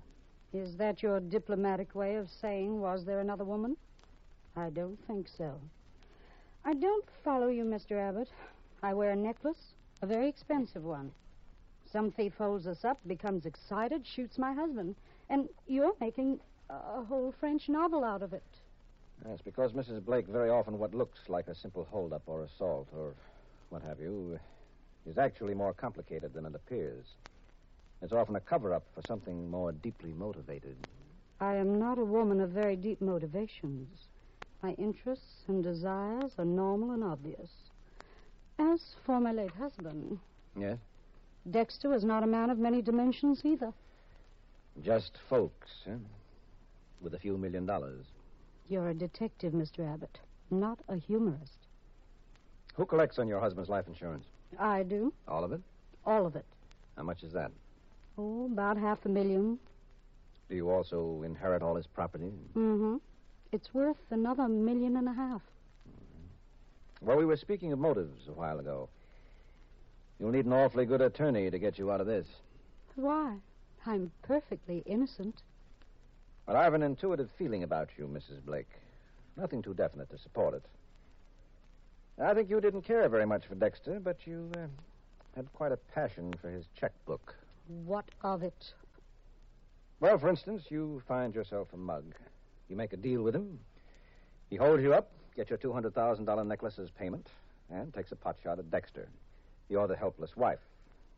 Is 0.53 0.77
that 0.77 1.03
your 1.03 1.19
diplomatic 1.19 1.97
way 1.97 2.15
of 2.15 2.29
saying, 2.41 2.81
was 2.81 3.05
there 3.05 3.19
another 3.19 3.43
woman? 3.43 3.77
I 4.57 4.71
don't 4.71 5.05
think 5.09 5.27
so. 5.37 5.59
I 6.67 6.73
don't 6.73 7.05
follow 7.23 7.49
you, 7.49 7.65
Mr. 7.65 7.93
Abbott. 7.93 8.29
I 8.83 8.95
wear 8.95 9.11
a 9.11 9.17
necklace, 9.17 9.75
a 10.01 10.07
very 10.07 10.29
expensive 10.29 10.83
one. 10.83 11.11
Some 11.93 12.11
thief 12.11 12.33
holds 12.39 12.67
us 12.67 12.85
up, 12.85 12.99
becomes 13.07 13.45
excited, 13.45 14.07
shoots 14.07 14.39
my 14.39 14.53
husband. 14.53 14.97
And 15.29 15.49
you're 15.67 15.93
making 16.01 16.41
a 16.71 17.05
whole 17.05 17.35
French 17.39 17.69
novel 17.69 18.03
out 18.03 18.23
of 18.23 18.33
it. 18.33 18.43
That's 19.25 19.43
because 19.43 19.73
Mrs. 19.73 20.05
Blake 20.05 20.27
very 20.27 20.51
often 20.51 20.79
what 20.79 20.95
looks 20.95 21.21
like 21.29 21.49
a 21.49 21.55
simple 21.55 21.87
holdup 21.91 22.23
or 22.27 22.45
assault 22.45 22.89
or 22.97 23.15
what 23.69 23.83
have 23.83 24.01
you 24.01 24.39
is 25.07 25.19
actually 25.19 25.55
more 25.55 25.75
complicated 25.75 26.33
than 26.33 26.47
it 26.47 26.55
appears. 26.55 27.05
It's 28.03 28.13
often 28.13 28.37
a 28.37 28.41
cover 28.41 28.75
up 28.75 28.85
for 28.95 29.03
something 29.07 29.51
more 29.51 29.73
deeply 29.73 30.13
motivated. 30.13 30.77
I 31.41 31.57
am 31.57 31.79
not 31.79 31.99
a 31.99 32.05
woman 32.05 32.41
of 32.41 32.51
very 32.51 32.77
deep 32.77 33.01
motivations. 33.01 34.09
My 34.65 34.73
interests 34.79 35.43
and 35.47 35.63
desires 35.63 36.33
are 36.39 36.45
normal 36.47 36.93
and 36.93 37.05
obvious. 37.05 37.51
As 38.59 38.81
for 39.05 39.21
my 39.21 39.31
late 39.31 39.51
husband, 39.51 40.19
Yes? 40.59 40.79
Dexter 41.51 41.91
was 41.91 42.03
not 42.03 42.23
a 42.23 42.27
man 42.27 42.49
of 42.49 42.57
many 42.57 42.81
dimensions 42.81 43.43
either. 43.45 43.75
Just 44.83 45.19
folks, 45.29 45.69
huh? 45.85 45.97
With 47.03 47.13
a 47.13 47.19
few 47.19 47.37
million 47.37 47.67
dollars. 47.67 48.07
You're 48.71 48.89
a 48.89 48.95
detective, 48.95 49.53
Mr. 49.53 49.81
Abbott, 49.87 50.19
not 50.51 50.79
a 50.89 50.97
humorist. 50.97 51.59
Who 52.77 52.87
collects 52.87 53.19
on 53.19 53.29
your 53.29 53.41
husband's 53.41 53.69
life 53.69 53.87
insurance? 53.87 54.25
I 54.59 54.83
do, 54.83 55.13
All 55.29 55.45
of 55.45 55.53
it? 55.53 55.61
all 56.07 56.25
of 56.25 56.37
it. 56.37 56.47
How 56.97 57.03
much 57.03 57.23
is 57.23 57.35
that? 57.35 57.51
Oh, 58.17 58.47
about 58.47 58.79
half 58.79 59.05
a 59.05 59.11
million. 59.11 59.59
Do 60.49 60.57
you 60.57 60.71
also 60.71 61.21
inherit 61.23 61.63
all 61.63 61.75
his 61.77 61.87
property? 61.87 62.33
Mm-hmm. 62.57 62.97
It's 63.55 63.73
worth 63.73 64.11
another 64.11 64.49
million 64.49 64.97
and 64.97 65.09
a 65.09 65.13
half. 65.13 65.41
Well, 67.01 67.17
we 67.17 67.25
were 67.25 67.37
speaking 67.37 67.73
of 67.73 67.79
motives 67.79 68.27
a 68.27 68.33
while 68.33 68.59
ago. 68.59 68.89
You'll 70.19 70.33
need 70.33 70.47
an 70.47 70.53
awfully 70.53 70.87
good 70.87 71.01
attorney 71.01 71.49
to 71.53 71.59
get 71.61 71.79
you 71.79 71.93
out 71.93 72.01
of 72.01 72.09
this. 72.09 72.27
Why? 72.97 73.37
I'm 73.87 74.11
perfectly 74.23 74.83
innocent. 74.87 75.37
But 76.47 76.57
I 76.57 76.65
have 76.65 76.75
an 76.75 76.83
intuitive 76.83 77.31
feeling 77.39 77.63
about 77.63 77.91
you, 77.97 78.09
Mrs. 78.09 78.45
Blake. 78.45 78.73
Nothing 79.37 79.63
too 79.63 79.73
definite 79.73 80.11
to 80.11 80.19
support 80.19 80.55
it. 80.55 80.65
I 82.21 82.35
think 82.35 82.51
you 82.51 82.61
didn't 82.61 82.83
care 82.83 83.09
very 83.09 83.25
much 83.25 83.47
for 83.47 83.55
Dexter, 83.55 84.01
but 84.01 84.27
you 84.27 84.51
uh, 84.57 84.67
had 85.37 85.53
quite 85.53 85.71
a 85.71 85.77
passion 85.77 86.35
for 86.43 86.51
his 86.51 86.65
checkbook. 86.75 87.37
What 87.69 88.07
of 88.23 88.43
it? 88.43 88.73
Well, 90.01 90.19
for 90.19 90.29
instance, 90.29 90.65
you 90.71 91.01
find 91.07 91.33
yourself 91.33 91.69
a 91.73 91.77
mug. 91.77 92.17
You 92.69 92.77
make 92.77 92.93
a 92.93 92.97
deal 92.97 93.23
with 93.23 93.35
him. 93.35 93.59
He 94.51 94.57
holds 94.57 94.83
you 94.83 94.95
up, 94.95 95.11
gets 95.37 95.51
your 95.51 95.59
$200,000 95.59 96.47
necklace 96.47 96.79
as 96.79 96.91
payment, 96.91 97.29
and 97.71 97.93
takes 97.93 98.13
a 98.13 98.17
pot 98.17 98.37
shot 98.43 98.59
at 98.59 98.71
Dexter. 98.71 99.09
You're 99.69 99.89
the 99.89 99.97
helpless 99.97 100.37
wife. 100.37 100.59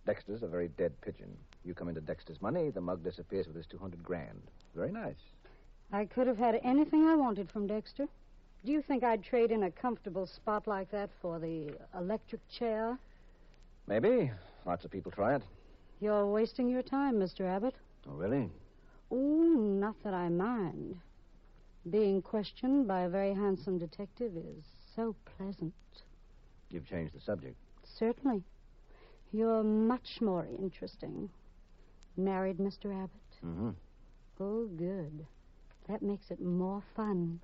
Dexter's 0.07 0.43
a 0.43 0.47
very 0.47 0.69
dead 0.69 0.93
pigeon. 1.01 1.37
You 1.65 1.75
come 1.75 1.89
into 1.89 2.01
Dexter's 2.01 2.41
money, 2.41 2.71
the 2.71 2.81
mug 2.81 3.03
disappears 3.03 3.47
with 3.47 3.57
his 3.57 3.67
200 3.67 4.03
grand. 4.03 4.41
Very 4.75 4.93
nice. 4.93 5.17
I 5.93 6.05
could 6.05 6.27
have 6.27 6.39
had 6.39 6.61
anything 6.63 7.07
I 7.07 7.17
wanted 7.17 7.51
from 7.51 7.67
Dexter. 7.67 8.07
Do 8.65 8.73
you 8.73 8.83
think 8.83 9.05
I'd 9.05 9.23
trade 9.23 9.51
in 9.51 9.65
a 9.65 9.71
comfortable 9.71 10.27
spot 10.27 10.67
like 10.67 10.91
that 10.91 11.11
for 11.21 11.39
the 11.39 11.71
electric 11.97 12.41
chair? 12.49 12.99
Maybe. 13.87 14.31
Lots 14.65 14.85
of 14.85 14.91
people 14.91 15.13
try 15.13 15.37
it. 15.37 15.43
You're 16.01 16.27
wasting 16.27 16.69
your 16.69 16.83
time, 16.83 17.15
Mr. 17.15 17.43
Abbott. 17.43 17.75
Oh, 18.09 18.15
really? 18.15 18.51
Oh, 19.11 19.17
not 19.17 19.95
that 20.03 20.15
I 20.15 20.29
mind. 20.29 20.97
Being 21.91 22.21
questioned 22.21 22.89
by 22.89 23.03
a 23.03 23.09
very 23.09 23.33
handsome 23.33 23.79
detective 23.79 24.37
is 24.37 24.65
so 24.97 25.15
pleasant. 25.37 25.75
You've 26.71 26.89
changed 26.89 27.15
the 27.15 27.21
subject. 27.21 27.57
Certainly. 27.85 28.43
You're 29.33 29.63
much 29.63 30.21
more 30.21 30.49
interesting. 30.59 31.31
Married, 32.17 32.59
Mr. 32.59 32.87
Abbott? 32.87 33.11
Mm-hmm. 33.45 33.71
Oh, 34.41 34.67
good. 34.77 35.27
That 35.89 36.03
makes 36.03 36.31
it 36.31 36.41
more 36.41 36.83
fun. 36.97 37.41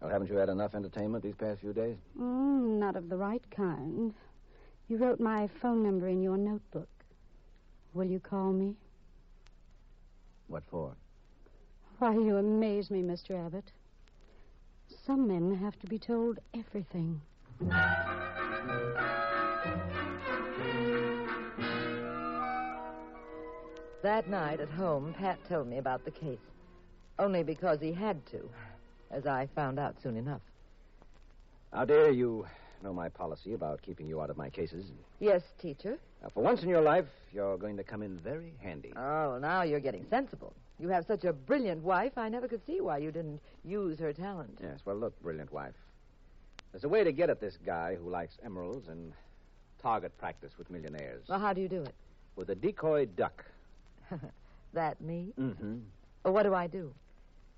Well, 0.00 0.10
haven't 0.10 0.28
you 0.28 0.36
had 0.36 0.48
enough 0.48 0.74
entertainment 0.74 1.22
these 1.22 1.36
past 1.36 1.60
few 1.60 1.72
days? 1.72 1.96
Mm, 2.20 2.78
not 2.78 2.96
of 2.96 3.08
the 3.08 3.16
right 3.16 3.42
kind. 3.50 4.12
You 4.88 4.96
wrote 4.96 5.20
my 5.20 5.48
phone 5.62 5.82
number 5.84 6.08
in 6.08 6.20
your 6.20 6.36
notebook. 6.36 6.88
Will 7.94 8.06
you 8.06 8.18
call 8.18 8.52
me? 8.52 8.74
What 10.48 10.64
for? 10.70 10.96
Why, 11.98 12.12
you 12.12 12.36
amaze 12.36 12.90
me, 12.90 13.02
Mr. 13.02 13.46
Abbott. 13.46 13.72
Some 15.06 15.28
men 15.28 15.54
have 15.56 15.78
to 15.80 15.86
be 15.86 15.98
told 15.98 16.38
everything. 16.52 17.22
That 24.02 24.28
night 24.28 24.60
at 24.60 24.68
home, 24.68 25.14
Pat 25.18 25.38
told 25.48 25.68
me 25.68 25.78
about 25.78 26.04
the 26.04 26.10
case. 26.10 26.38
Only 27.18 27.42
because 27.42 27.80
he 27.80 27.92
had 27.92 28.24
to, 28.26 28.48
as 29.10 29.26
I 29.26 29.48
found 29.54 29.78
out 29.78 29.96
soon 30.02 30.18
enough. 30.18 30.42
Now, 31.72 31.86
dear, 31.86 32.10
you 32.10 32.46
know 32.84 32.92
my 32.92 33.08
policy 33.08 33.54
about 33.54 33.80
keeping 33.80 34.06
you 34.06 34.20
out 34.20 34.28
of 34.28 34.36
my 34.36 34.50
cases. 34.50 34.84
Yes, 35.18 35.42
teacher. 35.58 35.98
Now, 36.22 36.28
for 36.28 36.42
once 36.42 36.62
in 36.62 36.68
your 36.68 36.82
life, 36.82 37.06
you're 37.32 37.56
going 37.56 37.78
to 37.78 37.84
come 37.84 38.02
in 38.02 38.18
very 38.18 38.52
handy. 38.60 38.92
Oh, 38.96 39.38
now 39.40 39.62
you're 39.62 39.80
getting 39.80 40.04
sensible. 40.10 40.52
You 40.78 40.88
have 40.88 41.06
such 41.06 41.24
a 41.24 41.32
brilliant 41.32 41.82
wife, 41.82 42.12
I 42.16 42.28
never 42.28 42.48
could 42.48 42.64
see 42.66 42.80
why 42.80 42.98
you 42.98 43.10
didn't 43.10 43.40
use 43.64 43.98
her 43.98 44.12
talent. 44.12 44.58
Yes, 44.62 44.80
well, 44.84 44.96
look, 44.96 45.20
brilliant 45.22 45.52
wife. 45.52 45.74
There's 46.72 46.84
a 46.84 46.88
way 46.88 47.04
to 47.04 47.12
get 47.12 47.30
at 47.30 47.40
this 47.40 47.56
guy 47.64 47.94
who 47.94 48.10
likes 48.10 48.34
emeralds 48.44 48.88
and 48.88 49.12
target 49.80 50.16
practice 50.18 50.52
with 50.58 50.70
millionaires. 50.70 51.22
Well, 51.28 51.38
how 51.38 51.54
do 51.54 51.60
you 51.60 51.68
do 51.68 51.82
it? 51.82 51.94
With 52.36 52.50
a 52.50 52.54
decoy 52.54 53.06
duck. 53.06 53.44
that 54.74 55.00
me? 55.00 55.32
Mm-hmm. 55.40 55.78
Well, 56.24 56.34
what 56.34 56.42
do 56.42 56.52
I 56.52 56.66
do? 56.66 56.92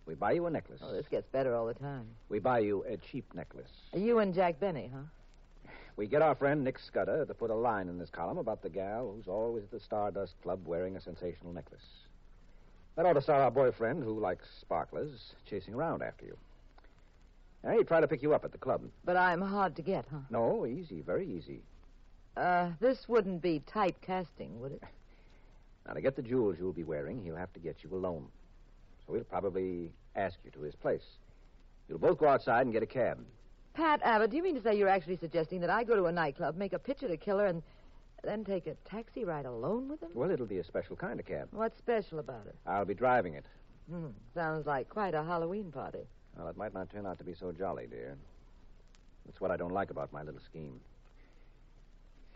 We 0.07 0.15
buy 0.15 0.33
you 0.33 0.47
a 0.47 0.51
necklace. 0.51 0.81
Oh, 0.83 0.93
this 0.93 1.09
gets 1.09 1.27
better 1.29 1.55
all 1.55 1.67
the 1.67 1.75
time. 1.75 2.07
We 2.29 2.39
buy 2.39 2.61
you 2.61 2.85
a 2.89 2.97
cheap 2.97 3.25
necklace. 3.35 3.71
You 3.93 4.21
and 4.21 4.33
Jack 4.33 4.61
Benny, 4.61 4.91
huh? 4.93 5.03
We 5.97 6.07
get 6.07 6.23
our 6.23 6.37
friend 6.37 6.63
Nick 6.63 6.79
Scudder 6.79 7.27
to 7.27 7.35
put 7.35 7.51
a 7.51 7.55
line 7.55 7.89
in 7.89 7.99
this 7.99 8.09
column 8.09 8.39
about 8.39 8.63
the 8.63 8.71
gal 8.71 9.13
who's 9.15 9.27
always 9.27 9.65
at 9.65 9.73
the 9.73 9.81
Stardust 9.81 10.41
Club 10.43 10.61
wearing 10.65 10.97
a 10.97 11.01
sensational 11.01 11.53
necklace. 11.53 11.83
That 12.99 13.07
ought 13.07 13.13
to 13.13 13.23
start 13.23 13.43
our 13.43 13.51
boyfriend, 13.53 14.03
who 14.03 14.19
likes 14.19 14.45
sparklers, 14.61 15.33
chasing 15.49 15.73
around 15.73 16.03
after 16.03 16.27
you. 16.27 16.37
And 17.63 17.79
he'd 17.79 17.87
try 17.87 18.01
to 18.01 18.09
pick 18.09 18.25
you 18.25 18.35
up 18.35 18.45
at 18.45 18.51
the 18.51 18.59
club. 18.59 18.83
But 19.05 19.17
I'm 19.17 19.41
hard 19.41 19.77
to 19.77 19.83
get, 19.83 20.05
huh? 20.11 20.19
No, 20.31 20.67
easy, 20.67 21.01
very 21.01 21.25
easy. 21.25 21.61
Uh, 22.37 22.71
this 22.81 23.09
wouldn't 23.09 23.41
be 23.41 23.63
typecasting, 23.73 24.51
would 24.59 24.73
it? 24.73 24.83
Now, 25.87 25.93
to 25.93 26.01
get 26.01 26.17
the 26.17 26.23
jewels 26.23 26.57
you'll 26.59 26.73
be 26.73 26.83
wearing, 26.83 27.23
he'll 27.23 27.37
have 27.37 27.53
to 27.53 27.61
get 27.61 27.77
you 27.85 27.95
alone. 27.95 28.27
So 29.07 29.15
he'll 29.15 29.23
probably 29.23 29.93
ask 30.17 30.35
you 30.45 30.51
to 30.51 30.63
his 30.63 30.75
place. 30.75 31.07
You'll 31.89 31.99
both 31.99 32.19
go 32.19 32.27
outside 32.27 32.63
and 32.63 32.73
get 32.73 32.83
a 32.83 32.87
cab. 32.87 33.25
Pat 33.75 34.01
Abbott, 34.03 34.33
do 34.33 34.37
you 34.37 34.43
mean 34.43 34.57
to 34.57 34.61
say 34.61 34.77
you're 34.77 34.89
actually 34.89 35.19
suggesting 35.19 35.61
that 35.61 35.71
I 35.71 35.85
go 35.85 35.95
to 35.95 36.07
a 36.07 36.13
nightclub, 36.13 36.57
make 36.57 36.73
a 36.73 36.81
pitch 36.81 37.05
at 37.05 37.13
a 37.13 37.17
killer, 37.17 37.47
and 37.47 37.63
then 38.23 38.45
take 38.45 38.67
a 38.67 38.75
taxi 38.89 39.25
ride 39.25 39.47
alone 39.47 39.89
with 39.89 40.03
him? 40.03 40.11
Well, 40.15 40.31
it'll 40.31 40.47
be 40.47 40.59
a 40.59 40.65
special 40.65 40.97
kind 40.97 41.19
of 41.21 41.27
cab. 41.27 41.49
What's 41.53 41.79
special 41.79 42.19
about 42.19 42.47
it? 42.47 42.57
I'll 42.67 42.85
be 42.85 42.95
driving 42.95 43.35
it. 43.35 43.45
Hmm, 43.91 44.09
sounds 44.35 44.67
like 44.67 44.89
quite 44.89 45.15
a 45.15 45.23
Halloween 45.23 45.71
party. 45.73 46.01
Well, 46.37 46.49
it 46.49 46.57
might 46.57 46.75
not 46.75 46.91
turn 46.91 47.07
out 47.07 47.19
to 47.19 47.25
be 47.25 47.35
so 47.35 47.53
jolly, 47.53 47.87
dear. 47.89 48.17
That's 49.27 49.41
what 49.41 49.51
I 49.51 49.57
don't 49.57 49.73
like 49.73 49.91
about 49.91 50.13
my 50.13 50.23
little 50.23 50.41
scheme. 50.41 50.81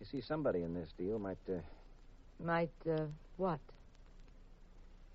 You 0.01 0.07
see, 0.07 0.21
somebody 0.21 0.63
in 0.63 0.75
this 0.75 0.91
deal 0.99 1.19
might, 1.19 1.39
uh, 1.49 1.59
Might, 2.43 2.71
uh, 2.91 3.05
what? 3.37 3.61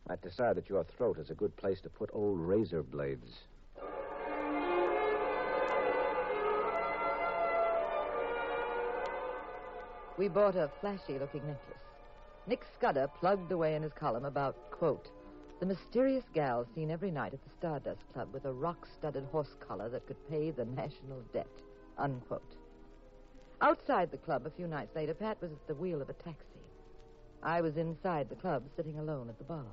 might 0.08 0.22
decide 0.22 0.56
that 0.56 0.70
your 0.70 0.86
throat 0.86 1.18
is 1.20 1.30
a 1.30 1.34
good 1.34 1.56
place 1.58 1.82
to 1.82 1.90
put 1.90 2.10
old 2.14 2.40
razor 2.40 2.82
blades. 2.82 3.40
We 10.18 10.28
bought 10.28 10.56
a 10.56 10.72
flashy 10.82 11.20
looking 11.20 11.46
necklace. 11.46 11.78
Nick 12.48 12.66
Scudder 12.76 13.08
plugged 13.20 13.52
away 13.52 13.76
in 13.76 13.84
his 13.84 13.94
column 13.94 14.26
about, 14.26 14.72
quote, 14.72 15.10
the 15.60 15.66
mysterious 15.66 16.24
gal 16.34 16.66
seen 16.74 16.90
every 16.90 17.12
night 17.12 17.34
at 17.34 17.44
the 17.44 17.50
Stardust 17.58 18.02
Club 18.14 18.30
with 18.34 18.46
a 18.46 18.54
rock 18.54 18.88
studded 18.98 19.26
horse 19.32 19.56
collar 19.60 19.90
that 19.90 20.08
could 20.08 20.30
pay 20.30 20.52
the 20.52 20.66
national 20.66 21.22
debt, 21.34 21.48
unquote. 21.98 22.56
Outside 23.62 24.12
the 24.12 24.18
club 24.18 24.46
a 24.46 24.52
few 24.52 24.68
nights 24.68 24.96
later, 24.96 25.14
Pat 25.14 25.42
was 25.42 25.52
at 25.52 25.68
the 25.68 25.76
wheel 25.76 26.02
of 26.02 26.10
a 26.10 26.14
taxi. 26.14 26.62
I 27.42 27.62
was 27.62 27.78
inside 27.78 28.30
the 28.30 28.36
club, 28.36 28.64
sitting 28.76 28.98
alone 29.00 29.30
at 29.30 29.38
the 29.38 29.44
bar. 29.44 29.66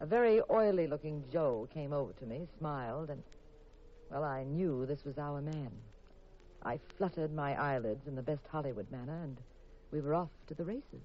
A 0.00 0.06
very 0.06 0.40
oily 0.48 0.86
looking 0.86 1.24
Joe 1.32 1.68
came 1.74 1.92
over 1.92 2.12
to 2.12 2.26
me, 2.26 2.46
smiled, 2.58 3.10
and, 3.10 3.22
well, 4.10 4.22
I 4.22 4.44
knew 4.44 4.86
this 4.86 5.04
was 5.04 5.18
our 5.18 5.40
man. 5.40 5.72
I 6.62 6.78
fluttered 6.96 7.32
my 7.34 7.60
eyelids 7.60 8.06
in 8.06 8.14
the 8.14 8.22
best 8.22 8.42
Hollywood 8.50 8.90
manner, 8.90 9.22
and 9.22 9.36
we 9.92 10.00
were 10.00 10.14
off 10.14 10.30
to 10.48 10.54
the 10.54 10.64
races. 10.64 11.02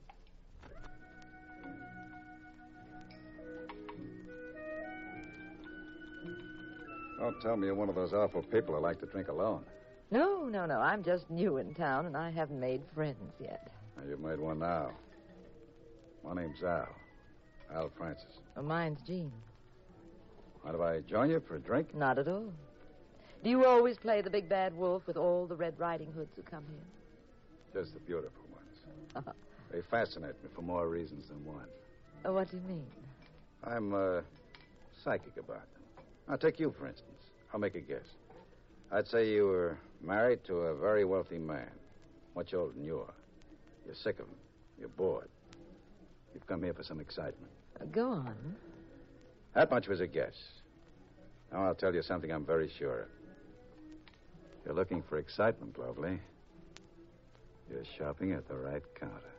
Don't 7.20 7.40
tell 7.42 7.56
me 7.56 7.68
you're 7.68 7.76
one 7.76 7.88
of 7.88 7.96
those 7.96 8.12
awful 8.12 8.42
people 8.44 8.76
who 8.76 8.82
like 8.82 9.00
to 9.00 9.06
drink 9.06 9.30
alone. 9.30 9.64
No, 10.12 10.46
no, 10.46 10.66
no. 10.66 10.80
I'm 10.80 11.04
just 11.04 11.30
new 11.30 11.58
in 11.58 11.74
town, 11.74 12.06
and 12.06 12.18
I 12.18 12.30
haven't 12.30 12.60
made 12.60 12.82
friends 12.94 13.34
yet. 13.40 13.72
Now, 13.96 14.04
you've 14.08 14.20
made 14.20 14.40
one 14.40 14.60
now. 14.60 14.92
My 16.24 16.34
name's 16.34 16.62
Al. 16.64 16.90
Al 17.74 17.92
Francis. 17.98 18.40
Oh, 18.58 18.62
mine's 18.62 19.00
Jean. 19.08 19.32
Mind 20.64 20.76
if 20.76 20.82
I 20.82 21.00
join 21.02 21.30
you 21.30 21.42
for 21.48 21.56
a 21.56 21.60
drink? 21.60 21.96
Not 21.96 22.18
at 22.20 22.28
all. 22.28 22.52
Do 23.44 23.50
you 23.50 23.66
always 23.66 23.98
play 23.98 24.22
the 24.22 24.30
big 24.30 24.48
bad 24.48 24.74
wolf 24.76 25.06
with 25.06 25.18
all 25.18 25.46
the 25.46 25.56
Red 25.56 25.78
Riding 25.78 26.14
Hoods 26.14 26.32
who 26.38 26.44
come 26.44 26.64
here? 26.72 27.82
Just 27.82 27.94
the 27.94 28.00
beautiful 28.00 28.44
ones. 28.52 29.36
They 29.72 29.82
fascinate 29.90 30.36
me 30.44 30.52
for 30.56 30.62
more 30.62 30.88
reasons 30.88 31.30
than 31.30 31.44
one. 31.44 31.66
Oh, 32.26 32.34
what 32.34 32.52
do 32.52 32.58
you 32.58 32.64
mean? 32.68 32.86
I'm 33.64 33.92
uh, 33.92 34.22
psychic 35.04 35.36
about 35.36 35.66
them. 35.74 35.82
I'll 36.30 36.38
take 36.38 36.60
you, 36.60 36.76
for 36.78 36.86
instance. 36.88 37.18
I'll 37.52 37.60
make 37.60 37.74
a 37.74 37.80
guess. 37.80 38.06
I'd 38.92 39.08
say 39.08 39.32
you 39.32 39.48
were 39.48 39.80
married 40.00 40.44
to 40.44 40.58
a 40.58 40.76
very 40.76 41.06
wealthy 41.06 41.40
man, 41.40 41.72
much 42.36 42.54
older 42.54 42.72
than 42.72 42.84
you 42.84 43.00
are. 43.00 43.16
You're 43.88 43.96
sick 43.96 44.20
of 44.20 44.28
him. 44.28 44.36
You're 44.80 44.90
bored. 44.90 45.30
You've 46.36 46.46
come 46.46 46.62
here 46.62 46.76
for 46.76 46.84
some 46.84 47.00
excitement. 47.00 47.52
Uh, 47.82 47.86
go 47.86 48.12
on. 48.12 48.56
That 49.56 49.72
much 49.72 49.88
was 49.88 50.02
a 50.02 50.08
guess. 50.08 50.36
Now 51.52 51.66
I'll 51.66 51.74
tell 51.74 51.96
you 51.96 52.04
something 52.04 52.32
I'm 52.32 52.46
very 52.46 52.70
sure 52.78 53.02
of. 53.02 53.08
You're 54.66 54.76
looking 54.76 55.04
for 55.04 55.18
excitement, 55.18 55.78
Lovely. 55.78 56.20
You're 57.70 57.84
shopping 57.98 58.34
at 58.34 58.48
the 58.48 58.56
right 58.56 58.84
counter. 59.00 59.34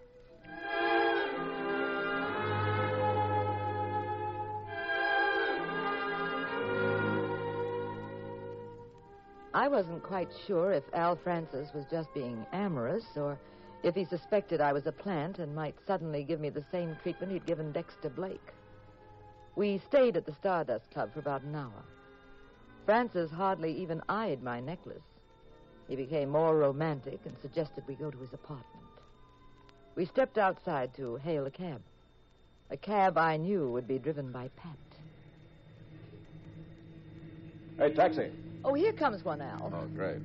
I 9.54 9.68
wasn't 9.68 10.02
quite 10.02 10.30
sure 10.46 10.72
if 10.72 10.82
Al 10.92 11.16
Francis 11.16 11.72
was 11.72 11.84
just 11.90 12.12
being 12.12 12.44
amorous 12.52 13.04
or 13.16 13.38
if 13.84 13.94
he 13.94 14.04
suspected 14.04 14.60
I 14.60 14.72
was 14.72 14.86
a 14.86 14.92
plant 14.92 15.38
and 15.38 15.54
might 15.54 15.76
suddenly 15.86 16.24
give 16.24 16.40
me 16.40 16.50
the 16.50 16.64
same 16.72 16.96
treatment 17.02 17.32
he'd 17.32 17.46
given 17.46 17.70
Dexter 17.70 18.10
Blake. 18.10 18.52
We 19.54 19.80
stayed 19.86 20.16
at 20.16 20.26
the 20.26 20.34
Stardust 20.34 20.90
Club 20.90 21.12
for 21.12 21.20
about 21.20 21.42
an 21.42 21.54
hour. 21.54 21.84
Francis 22.84 23.30
hardly 23.30 23.72
even 23.72 24.02
eyed 24.08 24.42
my 24.42 24.58
necklace. 24.60 25.13
He 25.88 25.96
became 25.96 26.30
more 26.30 26.56
romantic 26.56 27.20
and 27.24 27.36
suggested 27.40 27.84
we 27.86 27.94
go 27.94 28.10
to 28.10 28.18
his 28.18 28.32
apartment. 28.32 28.68
We 29.94 30.06
stepped 30.06 30.38
outside 30.38 30.94
to 30.94 31.16
hail 31.16 31.46
a 31.46 31.50
cab. 31.50 31.80
A 32.70 32.76
cab 32.76 33.18
I 33.18 33.36
knew 33.36 33.70
would 33.70 33.86
be 33.86 33.98
driven 33.98 34.32
by 34.32 34.48
Pat. 34.56 34.76
Hey, 37.78 37.92
taxi. 37.92 38.30
Oh, 38.64 38.74
here 38.74 38.92
comes 38.92 39.24
one, 39.24 39.40
Al. 39.40 39.72
Oh, 39.74 39.86
great. 39.94 40.20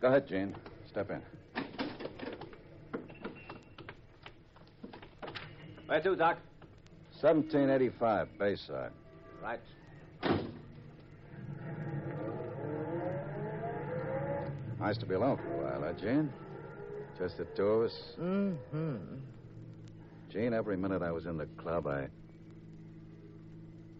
Go 0.00 0.08
ahead, 0.08 0.26
Jean. 0.26 0.54
Step 0.88 1.10
in. 1.10 1.22
Where 5.86 6.00
to, 6.00 6.16
Doc? 6.16 6.38
1785, 7.20 8.28
Bayside. 8.38 8.90
Right. 9.42 9.58
Nice 14.78 14.98
to 14.98 15.06
be 15.06 15.14
alone 15.14 15.36
for 15.38 15.52
a 15.52 15.64
while, 15.64 15.82
huh, 15.82 16.00
Jean? 16.00 16.32
Just 17.18 17.38
the 17.38 17.44
two 17.56 17.62
of 17.62 17.86
us. 17.86 18.02
Mm-hmm. 18.20 18.96
Jean, 20.30 20.54
every 20.54 20.76
minute 20.76 21.02
I 21.02 21.10
was 21.10 21.26
in 21.26 21.36
the 21.38 21.46
club, 21.60 21.88
I. 21.88 22.06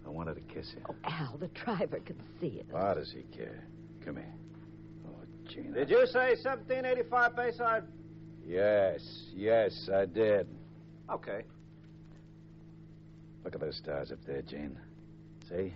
I 0.05 0.09
wanted 0.09 0.35
to 0.35 0.55
kiss 0.55 0.73
you. 0.75 0.83
Oh, 0.89 0.95
Al, 1.05 1.37
the 1.39 1.49
driver 1.49 1.99
can 2.01 2.17
see 2.41 2.59
it. 2.61 2.67
Why 2.71 2.95
does 2.95 3.13
he 3.13 3.23
care? 3.37 3.65
Come 4.05 4.17
here. 4.17 4.35
Oh, 5.07 5.11
Jean. 5.49 5.73
Did 5.73 5.91
you 5.91 6.07
say 6.07 6.37
1785 6.43 7.37
Bayside? 7.37 7.83
Yes, 8.47 9.01
yes, 9.35 9.89
I 9.93 10.07
did. 10.07 10.47
Okay. 11.11 11.43
Look 13.45 13.55
at 13.55 13.61
those 13.61 13.77
stars 13.77 14.13
up 14.13 14.19
there, 14.27 14.43
Jean. 14.43 14.77
See? 15.55 15.75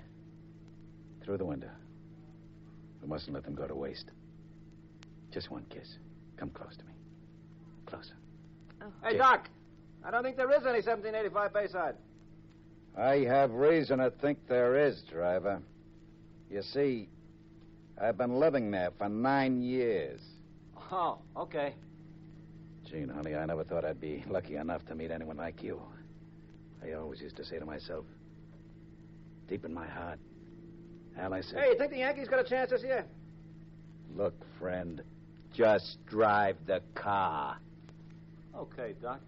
Through 1.23 1.39
the 1.39 1.45
window. 1.45 1.71
We 3.03 3.09
mustn't 3.09 3.35
let 3.35 3.45
them 3.45 3.55
go 3.55 3.67
to 3.67 3.75
waste. 3.75 4.11
Just 5.33 5.51
one 5.51 5.67
kiss. 5.71 5.99
Come 6.37 6.51
close 6.51 6.77
to 6.77 6.85
me. 6.85 6.93
Closer. 7.87 8.15
Oh. 8.83 8.87
Hey, 9.03 9.19
Doc. 9.19 9.49
I 10.05 10.11
don't 10.11 10.23
think 10.23 10.37
there 10.37 10.51
is 10.51 10.63
any 10.63 10.81
1785 10.83 11.53
Bayside. 11.53 11.95
I 12.97 13.19
have 13.25 13.51
reason 13.53 13.99
to 13.99 14.11
think 14.11 14.39
there 14.49 14.87
is, 14.87 15.03
driver. 15.11 15.61
You 16.51 16.63
see, 16.63 17.09
I've 18.01 18.17
been 18.17 18.39
living 18.39 18.71
there 18.71 18.91
for 18.97 19.09
nine 19.09 19.63
years. 19.63 20.21
Oh, 20.91 21.19
okay. 21.37 21.75
Jean, 22.89 23.09
honey, 23.09 23.35
I 23.35 23.45
never 23.45 23.65
thought 23.65 23.85
I'd 23.85 24.01
be 24.01 24.25
lucky 24.29 24.57
enough 24.57 24.87
to 24.87 24.95
meet 24.95 25.11
anyone 25.11 25.37
like 25.37 25.63
you. 25.63 25.81
I 26.83 26.93
always 26.93 27.21
used 27.21 27.37
to 27.37 27.45
say 27.45 27.59
to 27.59 27.67
myself, 27.67 28.05
deep 29.49 29.65
in 29.65 29.73
my 29.73 29.87
heart, 29.87 30.19
Al, 31.19 31.33
I 31.35 31.41
said, 31.41 31.61
Hey, 31.61 31.71
you 31.71 31.79
think 31.79 31.91
the 31.93 31.99
Yankees 31.99 32.29
got 32.29 32.41
a 32.41 32.45
chance 32.49 32.71
this 32.71 32.83
year? 32.83 33.05
look, 34.15 34.35
friend, 34.59 35.03
just 35.53 35.99
drive 36.07 36.57
the 36.67 36.81
car. 36.95 37.59
Okay, 38.57 38.95
Doc. 39.03 39.21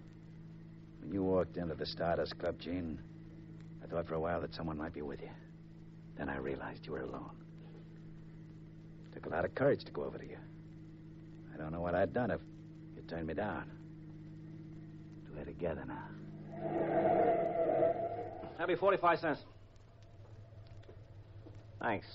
When 1.03 1.13
you 1.13 1.23
walked 1.23 1.57
into 1.59 1.75
the 1.75 1.85
Stardust 1.85 2.39
Club, 2.39 2.59
Jean, 2.59 2.99
I 3.83 3.87
thought 3.87 4.07
for 4.09 4.15
a 4.15 4.21
while 4.21 4.41
that 4.41 4.55
someone 4.55 4.79
might 4.79 4.95
be 4.95 5.03
with 5.03 5.21
you. 5.21 5.29
Then 6.17 6.29
I 6.31 6.39
realized 6.39 6.87
you 6.87 6.93
were 6.93 7.03
alone. 7.03 7.31
It 9.11 9.15
Took 9.15 9.27
a 9.27 9.29
lot 9.29 9.45
of 9.45 9.55
courage 9.55 9.85
to 9.85 9.93
go 9.93 10.05
over 10.05 10.17
to 10.19 10.25
you. 10.27 10.39
I 11.55 11.59
don't 11.59 11.73
know 11.73 11.81
what 11.81 11.95
I'd 11.95 12.15
done 12.15 12.31
if 12.31 12.41
you 12.97 13.03
turned 13.03 13.27
me 13.27 13.35
down. 13.35 13.71
We're 15.37 15.45
together 15.45 15.85
now. 15.87 16.09
That'll 18.57 18.67
be 18.67 18.75
45 18.75 19.19
cents. 19.21 19.41
Thanks. 21.81 22.07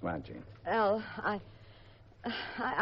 Come 0.00 0.10
on, 0.10 0.22
Jean. 0.22 0.42
Al, 0.66 1.02
I, 1.18 1.40
I, 2.24 2.30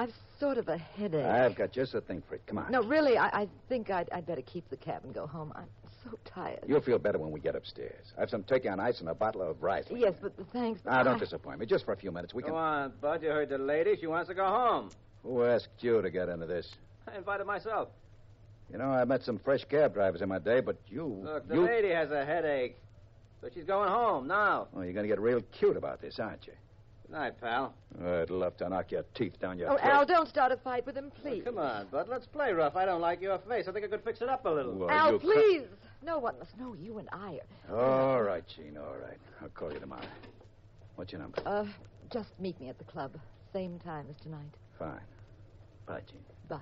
I've 0.02 0.12
sort 0.38 0.58
of 0.58 0.68
a 0.68 0.76
headache. 0.76 1.24
I've 1.24 1.54
got 1.56 1.72
just 1.72 1.92
the 1.92 2.00
thing 2.00 2.22
for 2.28 2.34
it. 2.34 2.42
Come 2.46 2.58
on. 2.58 2.70
No, 2.70 2.82
really, 2.82 3.16
I, 3.16 3.42
I 3.42 3.48
think 3.68 3.90
I'd, 3.90 4.08
I'd 4.12 4.26
better 4.26 4.42
keep 4.42 4.68
the 4.68 4.76
cab 4.76 5.04
and 5.04 5.14
go 5.14 5.26
home. 5.26 5.52
I'm 5.56 5.64
so 6.04 6.10
tired. 6.24 6.60
You'll 6.66 6.82
feel 6.82 6.98
better 6.98 7.18
when 7.18 7.30
we 7.32 7.40
get 7.40 7.56
upstairs. 7.56 8.12
I 8.16 8.20
have 8.20 8.30
some 8.30 8.42
turkey 8.42 8.68
on 8.68 8.78
ice 8.78 9.00
and 9.00 9.08
a 9.08 9.14
bottle 9.14 9.42
of 9.42 9.62
Riesling. 9.62 10.00
Yes, 10.00 10.14
but 10.20 10.32
thanks. 10.52 10.80
but 10.84 10.90
Now, 10.90 11.02
don't 11.02 11.16
I- 11.16 11.18
disappoint 11.18 11.58
me. 11.58 11.66
Just 11.66 11.84
for 11.86 11.92
a 11.92 11.96
few 11.96 12.12
minutes. 12.12 12.34
We 12.34 12.42
Go 12.42 12.48
can. 12.48 12.56
on, 12.56 12.92
Bud. 13.00 13.22
You 13.22 13.30
heard 13.30 13.48
the 13.48 13.58
lady. 13.58 13.96
She 13.98 14.06
wants 14.06 14.28
to 14.28 14.34
go 14.34 14.44
home. 14.46 14.90
Who 15.22 15.42
asked 15.44 15.68
you 15.80 16.02
to 16.02 16.10
get 16.10 16.28
into 16.28 16.46
this? 16.46 16.68
I 17.10 17.16
invited 17.16 17.46
myself. 17.46 17.88
You 18.70 18.78
know, 18.78 18.90
I 18.90 19.04
met 19.04 19.22
some 19.22 19.38
fresh 19.38 19.64
cab 19.64 19.94
drivers 19.94 20.20
in 20.22 20.28
my 20.28 20.38
day, 20.40 20.60
but 20.60 20.76
you. 20.88 21.20
Look, 21.24 21.48
the 21.48 21.54
you... 21.54 21.62
lady 21.64 21.90
has 21.90 22.10
a 22.10 22.24
headache. 22.24 22.76
So 23.46 23.50
she's 23.54 23.64
going 23.64 23.88
home 23.88 24.26
now. 24.26 24.66
Oh, 24.74 24.80
you're 24.80 24.92
going 24.92 25.04
to 25.04 25.08
get 25.08 25.20
real 25.20 25.40
cute 25.56 25.76
about 25.76 26.00
this, 26.02 26.18
aren't 26.18 26.48
you? 26.48 26.52
Good 27.04 27.12
night, 27.12 27.40
pal. 27.40 27.74
I'd 28.04 28.28
love 28.28 28.56
to 28.56 28.68
knock 28.68 28.90
your 28.90 29.04
teeth 29.14 29.38
down 29.38 29.56
your 29.56 29.70
Oh, 29.70 29.76
throat. 29.76 29.88
Al, 29.88 30.04
don't 30.04 30.28
start 30.28 30.50
a 30.50 30.56
fight 30.56 30.84
with 30.84 30.96
him, 30.96 31.12
please. 31.22 31.44
Come 31.44 31.58
on, 31.58 31.86
Bud. 31.86 32.08
Let's 32.08 32.26
play 32.26 32.52
rough. 32.52 32.74
I 32.74 32.84
don't 32.84 33.00
like 33.00 33.22
your 33.22 33.38
face. 33.38 33.68
I 33.68 33.72
think 33.72 33.84
I 33.84 33.88
could 33.88 34.02
fix 34.02 34.20
it 34.20 34.28
up 34.28 34.46
a 34.46 34.48
little. 34.48 34.72
Well, 34.74 34.90
Al, 34.90 35.12
you 35.12 35.18
cut- 35.20 35.30
please. 35.30 35.62
No 36.02 36.18
one 36.18 36.36
must 36.40 36.58
know 36.58 36.74
you 36.74 36.98
and 36.98 37.08
I 37.12 37.38
are. 37.70 38.16
All 38.16 38.22
right, 38.24 38.42
Jean, 38.48 38.76
all 38.78 38.96
right. 39.00 39.18
I'll 39.40 39.48
call 39.50 39.72
you 39.72 39.78
tomorrow. 39.78 40.02
What's 40.96 41.12
your 41.12 41.20
number? 41.20 41.40
Uh, 41.46 41.66
just 42.12 42.30
meet 42.40 42.60
me 42.60 42.68
at 42.68 42.78
the 42.78 42.84
club. 42.84 43.12
Same 43.52 43.78
time 43.78 44.06
as 44.10 44.16
tonight. 44.20 44.54
Fine. 44.76 44.98
Bye, 45.86 46.00
Jean. 46.10 46.24
Bye. 46.48 46.58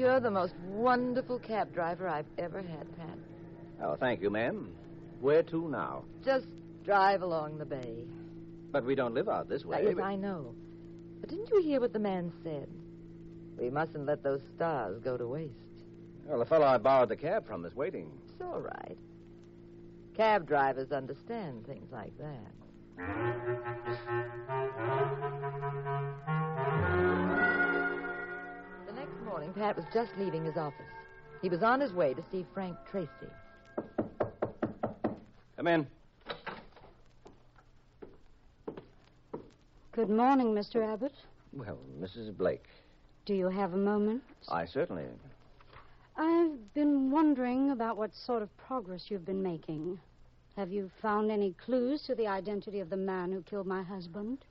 You're 0.00 0.18
the 0.18 0.30
most 0.30 0.54
wonderful 0.66 1.38
cab 1.38 1.74
driver 1.74 2.08
I've 2.08 2.24
ever 2.38 2.62
had, 2.62 2.96
Pat. 2.96 3.18
Oh, 3.82 3.96
thank 3.96 4.22
you, 4.22 4.30
ma'am. 4.30 4.72
Where 5.20 5.42
to 5.42 5.68
now? 5.68 6.04
Just 6.24 6.46
drive 6.86 7.20
along 7.20 7.58
the 7.58 7.66
bay. 7.66 8.06
But 8.72 8.86
we 8.86 8.94
don't 8.94 9.12
live 9.12 9.28
out 9.28 9.50
this 9.50 9.62
way. 9.62 9.76
Ah, 9.78 9.88
yes, 9.90 9.98
I 10.02 10.16
know. 10.16 10.54
But 11.20 11.28
didn't 11.28 11.50
you 11.50 11.60
hear 11.60 11.80
what 11.80 11.92
the 11.92 11.98
man 11.98 12.32
said? 12.42 12.66
We 13.58 13.68
mustn't 13.68 14.06
let 14.06 14.22
those 14.22 14.40
stars 14.56 14.98
go 15.04 15.18
to 15.18 15.26
waste. 15.26 15.52
Well, 16.24 16.38
the 16.38 16.46
fellow 16.46 16.64
I 16.64 16.78
borrowed 16.78 17.10
the 17.10 17.16
cab 17.16 17.46
from 17.46 17.66
is 17.66 17.76
waiting. 17.76 18.10
It's 18.30 18.40
all 18.40 18.58
right. 18.58 18.96
Cab 20.16 20.46
drivers 20.48 20.92
understand 20.92 21.66
things 21.66 21.92
like 21.92 22.12
that. 22.16 22.52
Morning, 29.40 29.54
Pat 29.54 29.74
was 29.74 29.86
just 29.90 30.10
leaving 30.18 30.44
his 30.44 30.58
office. 30.58 30.84
He 31.40 31.48
was 31.48 31.62
on 31.62 31.80
his 31.80 31.94
way 31.94 32.12
to 32.12 32.22
see 32.30 32.44
Frank 32.52 32.76
Tracy. 32.90 33.08
Come 35.56 35.66
in. 35.66 35.86
Good 39.92 40.10
morning, 40.10 40.48
Mr. 40.48 40.86
Abbott. 40.86 41.14
Well, 41.54 41.78
Mrs. 41.98 42.36
Blake, 42.36 42.66
Do 43.24 43.32
you 43.32 43.48
have 43.48 43.72
a 43.72 43.78
moment? 43.78 44.22
I 44.50 44.66
certainly. 44.66 45.04
I've 46.18 46.74
been 46.74 47.10
wondering 47.10 47.70
about 47.70 47.96
what 47.96 48.14
sort 48.14 48.42
of 48.42 48.54
progress 48.58 49.06
you've 49.08 49.24
been 49.24 49.42
making. 49.42 49.98
Have 50.56 50.70
you 50.70 50.90
found 51.00 51.30
any 51.30 51.54
clues 51.64 52.02
to 52.02 52.14
the 52.14 52.26
identity 52.26 52.80
of 52.80 52.90
the 52.90 52.96
man 52.98 53.32
who 53.32 53.40
killed 53.40 53.66
my 53.66 53.82
husband? 53.82 54.44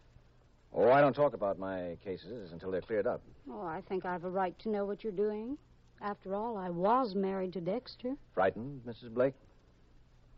Oh, 0.74 0.92
I 0.92 1.02
don't 1.02 1.16
talk 1.16 1.34
about 1.34 1.58
my 1.58 1.98
cases 2.04 2.52
until 2.52 2.72
they're 2.72 2.82
cleared 2.82 3.08
up. 3.08 3.22
Oh, 3.50 3.66
I 3.66 3.82
think 3.90 4.06
I've 4.06 4.24
a 4.24 4.30
right 4.30 4.58
to 4.60 4.70
know 4.70 4.86
what 4.86 5.04
you're 5.04 5.12
doing. 5.12 5.58
After 6.02 6.36
all, 6.36 6.58
I 6.58 6.70
was 6.70 7.16
married 7.16 7.54
to 7.54 7.62
Dexter. 7.62 8.16
Frightened, 8.34 8.82
Mrs. 8.88 9.14
Blake? 9.14 9.34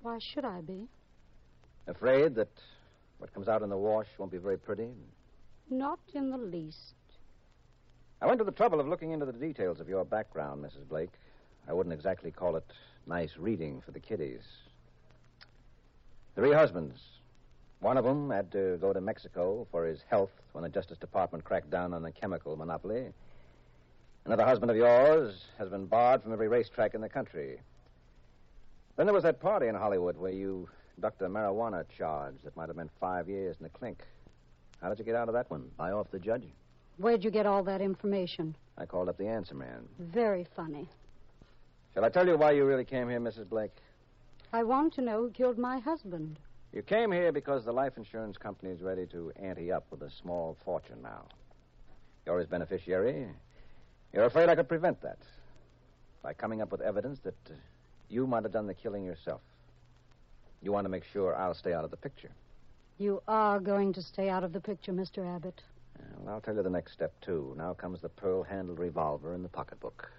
Why 0.02 0.18
should 0.20 0.46
I 0.46 0.62
be? 0.62 0.88
Afraid 1.88 2.36
that 2.36 2.50
what 3.20 3.34
comes 3.34 3.48
out 3.48 3.62
in 3.62 3.70
the 3.70 3.78
wash 3.78 4.08
won't 4.18 4.32
be 4.32 4.38
very 4.38 4.58
pretty? 4.58 4.90
Not 5.70 6.00
in 6.14 6.32
the 6.32 6.38
least. 6.38 6.96
I 8.22 8.26
went 8.26 8.40
to 8.40 8.44
the 8.46 8.52
trouble 8.52 8.80
of 8.80 8.88
looking 8.88 9.12
into 9.12 9.26
the 9.26 9.34
details 9.34 9.80
of 9.80 9.90
your 9.90 10.06
background, 10.06 10.64
Mrs. 10.64 10.88
Blake. 10.88 11.12
I 11.68 11.74
wouldn't 11.74 11.94
exactly 11.94 12.32
call 12.32 12.56
it 12.56 12.66
nice 13.06 13.38
reading 13.38 13.82
for 13.86 13.92
the 13.92 14.00
kiddies. 14.00 14.44
Three 16.36 16.54
husbands. 16.54 17.00
One 17.82 17.98
of 17.98 18.06
them 18.06 18.30
had 18.30 18.52
to 18.52 18.78
go 18.80 18.94
to 18.94 19.02
Mexico 19.02 19.68
for 19.72 19.86
his 19.86 20.04
health 20.08 20.30
when 20.52 20.64
the 20.64 20.70
Justice 20.70 21.00
Department 21.00 21.44
cracked 21.44 21.72
down 21.72 21.96
on 21.96 22.04
the 22.04 22.12
chemical 22.12 22.56
monopoly. 22.56 23.08
Another 24.24 24.46
husband 24.46 24.70
of 24.70 24.78
yours 24.78 25.46
has 25.58 25.68
been 25.70 25.88
barred 25.88 26.22
from 26.22 26.32
every 26.32 26.48
racetrack 26.48 26.94
in 26.94 27.02
the 27.02 27.10
country. 27.10 27.60
Then 28.96 29.08
there 29.08 29.16
was 29.16 29.24
that 29.24 29.40
party 29.42 29.68
in 29.68 29.74
Hollywood 29.74 30.16
where 30.16 30.32
you 30.32 30.70
ducked 31.00 31.24
a 31.24 31.28
marijuana 31.28 31.84
charge 31.98 32.36
that 32.44 32.56
might 32.56 32.70
have 32.70 32.76
meant 32.76 32.92
five 33.00 33.28
years 33.28 33.56
in 33.60 33.64
the 33.64 33.70
clink. 33.70 34.04
How 34.80 34.90
did 34.90 35.00
you 35.00 35.06
get 35.06 35.16
out 35.16 35.28
of 35.28 35.34
that 35.34 35.50
one? 35.50 35.72
Buy 35.76 35.92
off 35.92 36.12
the 36.12 36.20
judge? 36.20 36.44
Where'd 36.98 37.24
you 37.24 37.32
get 37.32 37.48
all 37.48 37.64
that 37.64 37.82
information? 37.82 38.54
I 38.78 38.86
called 38.86 39.10
up 39.10 39.18
the 39.18 39.28
answer 39.28 39.56
man. 39.56 39.88
Very 39.98 40.46
funny. 40.56 40.88
Shall 41.96 42.06
I 42.06 42.10
tell 42.10 42.28
you 42.28 42.38
why 42.38 42.52
you 42.52 42.64
really 42.64 42.86
came 42.86 43.10
here, 43.10 43.20
Mrs. 43.20 43.50
Blake? 43.50 43.72
I 44.54 44.62
want 44.62 44.94
to 44.94 45.02
know 45.02 45.22
who 45.24 45.32
killed 45.32 45.58
my 45.58 45.80
husband. 45.80 46.38
You 46.74 46.82
came 46.82 47.12
here 47.12 47.34
because 47.34 47.66
the 47.66 47.74
life 47.74 47.98
insurance 47.98 48.38
company 48.38 48.72
is 48.72 48.82
ready 48.82 49.06
to 49.08 49.34
ante 49.36 49.72
up 49.72 49.86
with 49.92 50.02
a 50.04 50.10
small 50.10 50.56
fortune 50.64 51.02
now. 51.04 51.26
You're 52.26 52.40
his 52.40 52.48
beneficiary. 52.48 53.28
You're 54.14 54.26
afraid 54.26 54.48
I 54.48 54.56
could 54.56 54.70
prevent 54.70 55.02
that 55.02 55.18
by 56.24 56.34
coming 56.34 56.62
up 56.62 56.72
with 56.72 56.80
evidence 56.80 57.20
that 57.24 57.36
uh, 57.50 57.54
you 58.10 58.26
might 58.26 58.44
have 58.44 58.54
done 58.54 58.68
the 58.68 58.74
killing 58.74 59.04
yourself. 59.04 59.42
You 60.62 60.72
want 60.72 60.86
to 60.86 60.90
make 60.90 61.04
sure 61.12 61.36
I'll 61.36 61.56
stay 61.56 61.74
out 61.74 61.84
of 61.84 61.92
the 61.92 61.98
picture. 61.98 62.32
You 63.00 63.22
are 63.28 63.60
going 63.60 63.94
to 63.94 64.02
stay 64.02 64.30
out 64.30 64.44
of 64.44 64.54
the 64.54 64.60
picture, 64.62 64.94
Mr. 64.94 65.26
Abbott. 65.36 65.62
Well, 66.20 66.36
I'll 66.36 66.42
tell 66.42 66.56
you 66.56 66.64
the 66.64 66.70
next 66.70 66.94
step, 66.94 67.14
too. 67.22 67.54
Now 67.58 67.74
comes 67.74 68.00
the 68.00 68.10
pearl 68.10 68.44
handled 68.44 68.80
revolver 68.80 69.34
in 69.34 69.44
the 69.44 69.50
pocketbook. 69.50 70.10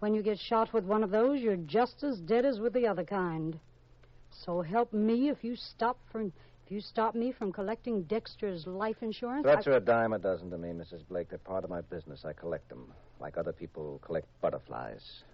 When 0.00 0.14
you 0.14 0.22
get 0.22 0.38
shot 0.38 0.72
with 0.72 0.84
one 0.84 1.04
of 1.04 1.10
those, 1.10 1.40
you're 1.40 1.56
just 1.56 2.02
as 2.02 2.18
dead 2.18 2.46
as 2.46 2.58
with 2.58 2.72
the 2.72 2.86
other 2.86 3.04
kind. 3.04 3.60
So 4.30 4.62
help 4.62 4.92
me 4.92 5.28
if 5.28 5.44
you 5.44 5.56
stop 5.56 5.98
from 6.10 6.32
if 6.64 6.72
you 6.72 6.80
stop 6.80 7.14
me 7.14 7.32
from 7.32 7.52
collecting 7.52 8.02
Dexter's 8.04 8.66
life 8.66 9.02
insurance. 9.02 9.42
Threats 9.42 9.66
I- 9.66 9.72
are 9.72 9.76
a 9.76 9.80
dime 9.80 10.12
a 10.12 10.18
dozen 10.18 10.50
to 10.50 10.58
me, 10.58 10.68
Mrs. 10.68 11.06
Blake. 11.08 11.28
They're 11.30 11.38
part 11.38 11.64
of 11.64 11.70
my 11.70 11.80
business. 11.80 12.24
I 12.24 12.32
collect 12.32 12.68
them, 12.68 12.92
like 13.18 13.36
other 13.36 13.52
people 13.52 13.98
collect 14.04 14.28
butterflies. 14.40 15.24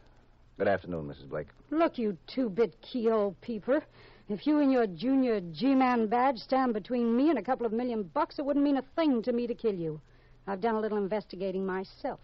Good 0.59 0.69
afternoon, 0.69 1.07
Mrs. 1.07 1.29
Blake. 1.29 1.49
Look, 1.71 1.99
you 1.99 2.17
two-bit 2.27 2.81
keyhole 2.81 3.37
peeper. 3.43 3.85
If 4.31 4.47
you 4.47 4.61
and 4.61 4.73
your 4.73 4.87
junior 4.87 5.41
G-man 5.53 6.07
badge 6.07 6.39
stand 6.39 6.73
between 6.73 7.15
me 7.15 7.29
and 7.29 7.39
a 7.39 7.43
couple 7.43 7.67
of 7.67 7.73
million 7.73 8.05
bucks, 8.05 8.39
it 8.39 8.45
wouldn't 8.47 8.65
mean 8.65 8.79
a 8.79 8.83
thing 8.97 9.23
to 9.23 9.33
me 9.33 9.47
to 9.47 9.55
kill 9.55 9.75
you. 9.75 10.01
I've 10.47 10.63
done 10.63 10.75
a 10.75 10.81
little 10.81 10.99
investigating 10.99 11.67
myself. 11.67 12.21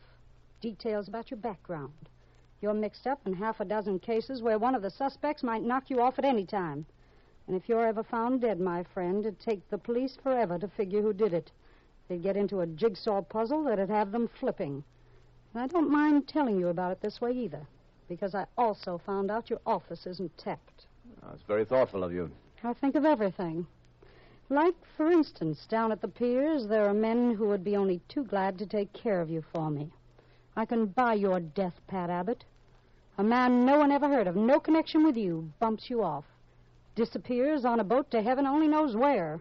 Details 0.62 1.08
about 1.08 1.30
your 1.30 1.38
background. 1.38 1.92
You're 2.62 2.74
mixed 2.74 3.08
up 3.08 3.26
in 3.26 3.34
half 3.34 3.58
a 3.58 3.64
dozen 3.64 3.98
cases 3.98 4.40
where 4.40 4.56
one 4.56 4.76
of 4.76 4.82
the 4.82 4.90
suspects 4.90 5.42
might 5.42 5.64
knock 5.64 5.90
you 5.90 6.00
off 6.00 6.20
at 6.20 6.24
any 6.24 6.46
time. 6.46 6.86
And 7.48 7.56
if 7.56 7.68
you're 7.68 7.84
ever 7.84 8.04
found 8.04 8.40
dead, 8.40 8.60
my 8.60 8.84
friend, 8.84 9.26
it'd 9.26 9.40
take 9.40 9.68
the 9.68 9.78
police 9.78 10.16
forever 10.22 10.60
to 10.60 10.68
figure 10.68 11.02
who 11.02 11.12
did 11.12 11.34
it. 11.34 11.50
They'd 12.06 12.22
get 12.22 12.36
into 12.36 12.60
a 12.60 12.66
jigsaw 12.68 13.20
puzzle 13.22 13.64
that'd 13.64 13.90
have 13.90 14.12
them 14.12 14.28
flipping. 14.38 14.84
And 15.52 15.62
I 15.64 15.66
don't 15.66 15.90
mind 15.90 16.28
telling 16.28 16.56
you 16.56 16.68
about 16.68 16.92
it 16.92 17.00
this 17.00 17.20
way 17.20 17.32
either, 17.32 17.66
because 18.08 18.32
I 18.32 18.46
also 18.56 18.96
found 19.04 19.28
out 19.28 19.50
your 19.50 19.60
office 19.66 20.06
isn't 20.06 20.38
tapped. 20.38 20.86
That's 21.20 21.42
very 21.42 21.64
thoughtful 21.64 22.04
of 22.04 22.12
you. 22.12 22.30
I 22.62 22.74
think 22.74 22.94
of 22.94 23.04
everything. 23.04 23.66
Like, 24.50 24.76
for 24.96 25.10
instance, 25.10 25.66
down 25.66 25.90
at 25.90 26.00
the 26.00 26.06
piers, 26.06 26.68
there 26.68 26.86
are 26.86 26.94
men 26.94 27.34
who 27.34 27.48
would 27.48 27.64
be 27.64 27.76
only 27.76 28.00
too 28.08 28.22
glad 28.22 28.56
to 28.58 28.66
take 28.66 28.92
care 28.92 29.20
of 29.20 29.30
you 29.30 29.42
for 29.52 29.68
me. 29.68 29.90
I 30.54 30.64
can 30.64 30.86
buy 30.86 31.14
your 31.14 31.40
death, 31.40 31.80
Pat 31.88 32.08
Abbott. 32.08 32.44
A 33.22 33.24
man 33.24 33.64
no 33.64 33.78
one 33.78 33.92
ever 33.92 34.08
heard 34.08 34.26
of, 34.26 34.34
no 34.34 34.58
connection 34.58 35.04
with 35.04 35.16
you, 35.16 35.48
bumps 35.60 35.88
you 35.88 36.02
off. 36.02 36.24
Disappears 36.96 37.64
on 37.64 37.78
a 37.78 37.84
boat 37.84 38.10
to 38.10 38.20
heaven 38.20 38.48
only 38.48 38.66
knows 38.66 38.96
where. 38.96 39.40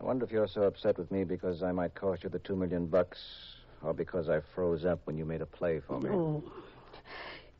I 0.00 0.02
wonder 0.02 0.24
if 0.24 0.32
you're 0.32 0.48
so 0.48 0.62
upset 0.62 0.98
with 0.98 1.08
me 1.12 1.22
because 1.22 1.62
I 1.62 1.70
might 1.70 1.94
cost 1.94 2.24
you 2.24 2.30
the 2.30 2.40
two 2.40 2.56
million 2.56 2.86
bucks, 2.86 3.20
or 3.80 3.94
because 3.94 4.28
I 4.28 4.40
froze 4.56 4.84
up 4.84 4.98
when 5.04 5.16
you 5.16 5.24
made 5.24 5.40
a 5.40 5.46
play 5.46 5.78
for 5.86 6.00
me. 6.00 6.10
Oh. 6.10 6.42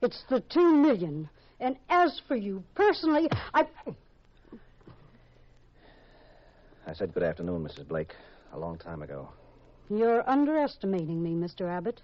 It's 0.00 0.24
the 0.28 0.40
two 0.40 0.74
million. 0.74 1.30
And 1.60 1.76
as 1.88 2.20
for 2.26 2.34
you, 2.34 2.64
personally, 2.74 3.28
I. 3.54 3.68
I 6.88 6.92
said 6.92 7.14
good 7.14 7.22
afternoon, 7.22 7.62
Mrs. 7.62 7.86
Blake, 7.86 8.16
a 8.52 8.58
long 8.58 8.78
time 8.78 9.02
ago. 9.02 9.28
You're 9.88 10.28
underestimating 10.28 11.22
me, 11.22 11.34
Mr. 11.34 11.70
Abbott. 11.70 12.00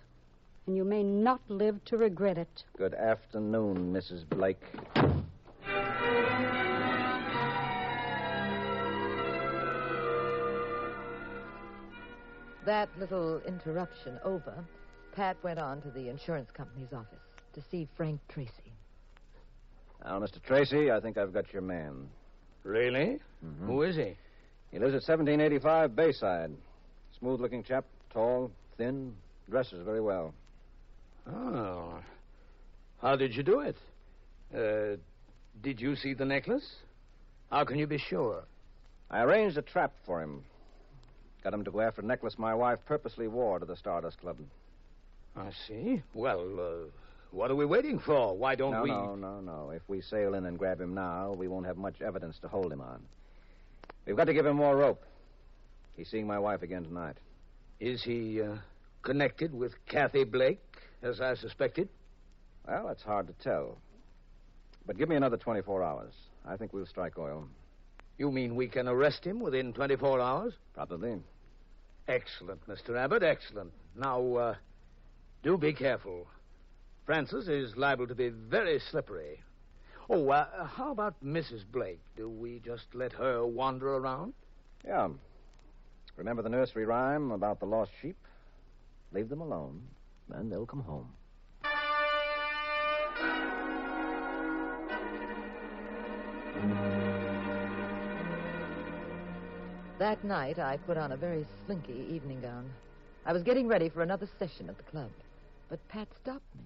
And 0.68 0.76
you 0.76 0.84
may 0.84 1.02
not 1.02 1.40
live 1.48 1.82
to 1.86 1.96
regret 1.96 2.36
it. 2.36 2.64
Good 2.76 2.92
afternoon, 2.92 3.90
Mrs. 3.90 4.28
Blake. 4.28 4.62
That 12.66 12.90
little 12.98 13.40
interruption 13.46 14.20
over, 14.22 14.62
Pat 15.12 15.38
went 15.42 15.58
on 15.58 15.80
to 15.80 15.90
the 15.90 16.10
insurance 16.10 16.50
company's 16.50 16.92
office 16.92 17.16
to 17.54 17.62
see 17.70 17.88
Frank 17.96 18.20
Tracy. 18.28 18.52
Now, 20.04 20.20
Mr. 20.20 20.42
Tracy, 20.42 20.90
I 20.92 21.00
think 21.00 21.16
I've 21.16 21.32
got 21.32 21.50
your 21.50 21.62
man. 21.62 22.10
Really? 22.62 23.22
Mhm. 23.42 23.64
Who 23.64 23.84
is 23.84 23.96
he? 23.96 24.18
He 24.70 24.78
lives 24.78 24.94
at 24.94 25.02
1785 25.02 25.96
Bayside. 25.96 26.54
Smooth 27.18 27.40
looking 27.40 27.62
chap, 27.62 27.86
tall, 28.10 28.50
thin, 28.76 29.16
dresses 29.48 29.80
very 29.82 30.02
well. 30.02 30.34
Oh. 31.28 31.98
How 33.00 33.16
did 33.16 33.34
you 33.34 33.42
do 33.42 33.60
it? 33.60 33.76
Uh, 34.54 34.96
did 35.62 35.80
you 35.80 35.96
see 35.96 36.14
the 36.14 36.24
necklace? 36.24 36.76
How 37.50 37.64
can 37.64 37.78
you 37.78 37.86
be 37.86 37.98
sure? 37.98 38.44
I 39.10 39.22
arranged 39.22 39.56
a 39.56 39.62
trap 39.62 39.92
for 40.04 40.22
him. 40.22 40.42
Got 41.42 41.54
him 41.54 41.64
to 41.64 41.70
go 41.70 41.80
after 41.80 42.02
a 42.02 42.04
necklace 42.04 42.38
my 42.38 42.54
wife 42.54 42.78
purposely 42.86 43.28
wore 43.28 43.58
to 43.58 43.64
the 43.64 43.76
Stardust 43.76 44.20
Club. 44.20 44.36
I 45.36 45.50
see. 45.66 46.02
Well, 46.14 46.60
uh, 46.60 46.90
what 47.30 47.50
are 47.50 47.54
we 47.54 47.64
waiting 47.64 47.98
for? 47.98 48.36
Why 48.36 48.54
don't 48.54 48.72
no, 48.72 48.82
we? 48.82 48.90
no, 48.90 49.14
no, 49.14 49.40
no. 49.40 49.70
If 49.70 49.82
we 49.86 50.00
sail 50.00 50.34
in 50.34 50.46
and 50.46 50.58
grab 50.58 50.80
him 50.80 50.94
now, 50.94 51.32
we 51.32 51.46
won't 51.48 51.66
have 51.66 51.76
much 51.76 52.00
evidence 52.00 52.38
to 52.40 52.48
hold 52.48 52.72
him 52.72 52.80
on. 52.80 53.00
We've 54.06 54.16
got 54.16 54.24
to 54.24 54.34
give 54.34 54.46
him 54.46 54.56
more 54.56 54.76
rope. 54.76 55.04
He's 55.96 56.08
seeing 56.08 56.26
my 56.26 56.38
wife 56.38 56.62
again 56.62 56.84
tonight. 56.84 57.16
Is 57.80 58.02
he 58.02 58.42
uh, 58.42 58.56
connected 59.02 59.54
with 59.54 59.72
Kathy 59.86 60.24
Blake, 60.24 60.60
as 61.02 61.20
I 61.20 61.34
suspected? 61.34 61.88
Well, 62.66 62.88
it's 62.88 63.02
hard 63.02 63.26
to 63.28 63.32
tell. 63.42 63.78
But 64.86 64.98
give 64.98 65.08
me 65.08 65.16
another 65.16 65.36
24 65.36 65.82
hours. 65.82 66.12
I 66.46 66.56
think 66.56 66.72
we'll 66.72 66.86
strike 66.86 67.18
oil. 67.18 67.46
You 68.16 68.32
mean 68.32 68.56
we 68.56 68.68
can 68.68 68.88
arrest 68.88 69.24
him 69.24 69.40
within 69.40 69.72
24 69.72 70.20
hours? 70.20 70.54
Probably. 70.74 71.18
Excellent, 72.08 72.66
Mr. 72.66 72.96
Abbott, 72.96 73.22
excellent. 73.22 73.70
Now, 73.94 74.34
uh, 74.34 74.54
do 75.42 75.56
be 75.58 75.72
careful. 75.72 76.26
Francis 77.06 77.48
is 77.48 77.76
liable 77.76 78.06
to 78.06 78.14
be 78.14 78.30
very 78.30 78.80
slippery. 78.90 79.40
Oh, 80.10 80.30
uh, 80.30 80.66
how 80.66 80.90
about 80.90 81.14
Mrs. 81.22 81.64
Blake? 81.70 82.00
Do 82.16 82.28
we 82.28 82.60
just 82.64 82.86
let 82.94 83.12
her 83.12 83.46
wander 83.46 83.94
around? 83.94 84.32
Yeah. 84.84 85.08
Remember 86.16 86.42
the 86.42 86.48
nursery 86.48 86.86
rhyme 86.86 87.30
about 87.30 87.60
the 87.60 87.66
lost 87.66 87.90
sheep? 88.00 88.16
Leave 89.12 89.28
them 89.28 89.40
alone, 89.40 89.82
and 90.32 90.50
they'll 90.50 90.66
come 90.66 90.82
home. 90.82 91.08
That 99.98 100.22
night, 100.22 100.58
I 100.58 100.76
put 100.78 100.96
on 100.96 101.12
a 101.12 101.16
very 101.16 101.44
slinky 101.66 102.06
evening 102.10 102.40
gown. 102.40 102.70
I 103.26 103.32
was 103.32 103.42
getting 103.42 103.66
ready 103.66 103.88
for 103.88 104.02
another 104.02 104.28
session 104.38 104.68
at 104.68 104.76
the 104.76 104.84
club, 104.84 105.10
but 105.68 105.86
Pat 105.88 106.08
stopped 106.22 106.54
me. 106.56 106.64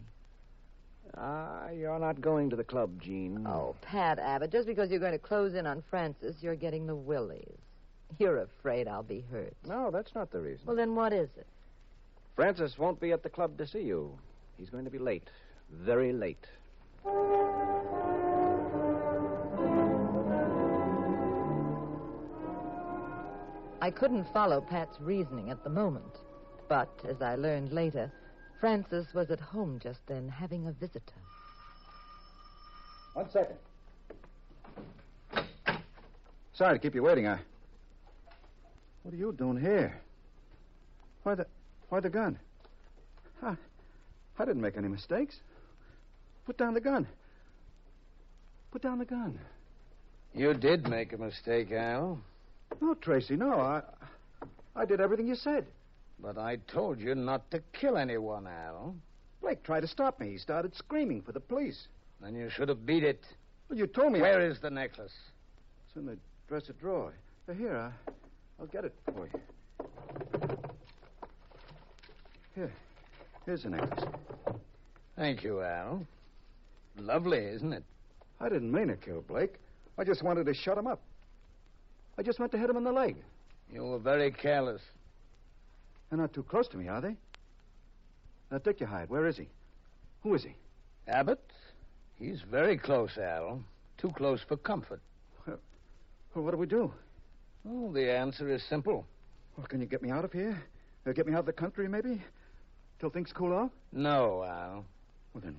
Ah, 1.16 1.70
you're 1.70 1.98
not 1.98 2.20
going 2.20 2.50
to 2.50 2.56
the 2.56 2.64
club, 2.64 3.00
Jean. 3.00 3.46
Oh, 3.46 3.74
Pat 3.82 4.18
Abbott, 4.18 4.52
just 4.52 4.66
because 4.66 4.90
you're 4.90 5.00
going 5.00 5.12
to 5.12 5.18
close 5.18 5.54
in 5.54 5.66
on 5.66 5.82
Francis, 5.90 6.36
you're 6.40 6.56
getting 6.56 6.86
the 6.86 6.94
willies. 6.94 7.58
You're 8.18 8.38
afraid 8.38 8.86
I'll 8.86 9.02
be 9.02 9.24
hurt. 9.30 9.54
No, 9.66 9.90
that's 9.90 10.14
not 10.14 10.30
the 10.30 10.40
reason. 10.40 10.66
Well, 10.66 10.76
then 10.76 10.94
what 10.94 11.12
is 11.12 11.30
it? 11.36 11.46
Francis 12.34 12.78
won't 12.78 13.00
be 13.00 13.12
at 13.12 13.22
the 13.22 13.28
club 13.28 13.58
to 13.58 13.66
see 13.66 13.82
you. 13.82 14.18
He's 14.56 14.70
going 14.70 14.84
to 14.84 14.90
be 14.90 14.98
late. 14.98 15.28
Very 15.70 16.12
late. 16.12 16.46
I 23.82 23.90
couldn't 23.90 24.32
follow 24.32 24.60
Pat's 24.60 25.00
reasoning 25.00 25.50
at 25.50 25.62
the 25.64 25.70
moment. 25.70 26.20
But, 26.68 26.88
as 27.08 27.20
I 27.20 27.34
learned 27.34 27.72
later, 27.72 28.10
Francis 28.60 29.12
was 29.12 29.30
at 29.30 29.40
home 29.40 29.80
just 29.82 30.00
then 30.06 30.28
having 30.28 30.68
a 30.68 30.72
visitor. 30.72 31.20
One 33.14 33.28
second. 33.30 33.56
Sorry 36.54 36.78
to 36.78 36.78
keep 36.78 36.94
you 36.94 37.02
waiting. 37.02 37.26
I. 37.26 37.38
What 39.02 39.12
are 39.12 39.16
you 39.16 39.32
doing 39.32 39.60
here? 39.60 40.00
Why 41.24 41.34
the 41.34 41.46
why 41.92 42.00
the 42.00 42.08
gun? 42.08 42.38
I, 43.42 43.54
I 44.38 44.44
didn't 44.46 44.62
make 44.62 44.78
any 44.78 44.88
mistakes. 44.88 45.36
Put 46.46 46.56
down 46.56 46.72
the 46.72 46.80
gun. 46.80 47.06
Put 48.70 48.80
down 48.80 48.98
the 48.98 49.04
gun. 49.04 49.38
You 50.34 50.54
did 50.54 50.88
make 50.88 51.12
a 51.12 51.18
mistake, 51.18 51.70
Al. 51.70 52.18
No, 52.80 52.94
Tracy, 52.94 53.36
no. 53.36 53.60
I 53.60 53.82
I 54.74 54.86
did 54.86 55.02
everything 55.02 55.28
you 55.28 55.34
said. 55.34 55.66
But 56.18 56.38
I 56.38 56.56
told 56.66 56.98
you 56.98 57.14
not 57.14 57.50
to 57.50 57.60
kill 57.74 57.98
anyone, 57.98 58.46
Al. 58.46 58.94
Blake 59.42 59.62
tried 59.62 59.80
to 59.80 59.86
stop 59.86 60.18
me. 60.18 60.30
He 60.30 60.38
started 60.38 60.74
screaming 60.74 61.20
for 61.20 61.32
the 61.32 61.40
police. 61.40 61.88
Then 62.22 62.34
you 62.34 62.48
should 62.48 62.70
have 62.70 62.86
beat 62.86 63.04
it. 63.04 63.22
Well, 63.68 63.78
you 63.78 63.86
told 63.86 64.14
me. 64.14 64.20
I- 64.20 64.22
Where 64.22 64.40
is 64.50 64.58
the 64.60 64.70
necklace? 64.70 65.12
It's 65.88 65.96
in 65.96 66.06
the 66.06 66.16
dresser 66.48 66.72
drawer. 66.72 67.12
Here, 67.54 67.76
I, 67.76 68.12
I'll 68.58 68.66
get 68.68 68.86
it 68.86 68.94
for 69.14 69.28
you. 69.30 70.71
Here. 72.54 72.72
Here's 73.46 73.62
the 73.62 73.70
necklace. 73.70 74.04
Thank 75.16 75.42
you, 75.42 75.62
Al. 75.62 76.06
Lovely, 76.98 77.38
isn't 77.38 77.72
it? 77.72 77.82
I 78.40 78.48
didn't 78.48 78.70
mean 78.70 78.88
to 78.88 78.96
kill 78.96 79.22
Blake. 79.22 79.54
I 79.96 80.04
just 80.04 80.22
wanted 80.22 80.46
to 80.46 80.54
shut 80.54 80.76
him 80.76 80.86
up. 80.86 81.00
I 82.18 82.22
just 82.22 82.38
meant 82.38 82.52
to 82.52 82.58
hit 82.58 82.68
him 82.68 82.76
in 82.76 82.84
the 82.84 82.92
leg. 82.92 83.16
You 83.72 83.84
were 83.84 83.98
very 83.98 84.30
careless. 84.30 84.82
They're 86.10 86.18
not 86.18 86.34
too 86.34 86.42
close 86.42 86.68
to 86.68 86.76
me, 86.76 86.88
are 86.88 87.00
they? 87.00 87.16
Now, 88.50 88.58
Dick, 88.58 88.80
you 88.80 88.86
hide. 88.86 89.08
Where 89.08 89.26
is 89.26 89.38
he? 89.38 89.48
Who 90.22 90.34
is 90.34 90.42
he? 90.42 90.54
Abbott? 91.08 91.40
He's 92.18 92.42
very 92.42 92.76
close, 92.76 93.16
Al. 93.16 93.62
Too 93.96 94.10
close 94.10 94.40
for 94.46 94.58
comfort. 94.58 95.00
Well, 95.46 96.44
what 96.44 96.52
do 96.52 96.56
we 96.56 96.66
do? 96.66 96.92
Oh, 97.68 97.92
the 97.92 98.10
answer 98.10 98.48
is 98.48 98.62
simple. 98.68 99.06
Well, 99.56 99.66
can 99.66 99.80
you 99.80 99.86
get 99.86 100.02
me 100.02 100.10
out 100.10 100.24
of 100.24 100.32
here? 100.32 100.62
Uh, 101.06 101.12
get 101.12 101.26
me 101.26 101.32
out 101.32 101.40
of 101.40 101.46
the 101.46 101.52
country, 101.52 101.88
maybe? 101.88 102.22
Till 103.02 103.10
things 103.10 103.32
cool 103.34 103.52
off? 103.52 103.72
No, 103.90 104.44
Al. 104.44 104.84
Well, 105.34 105.42
then, 105.42 105.56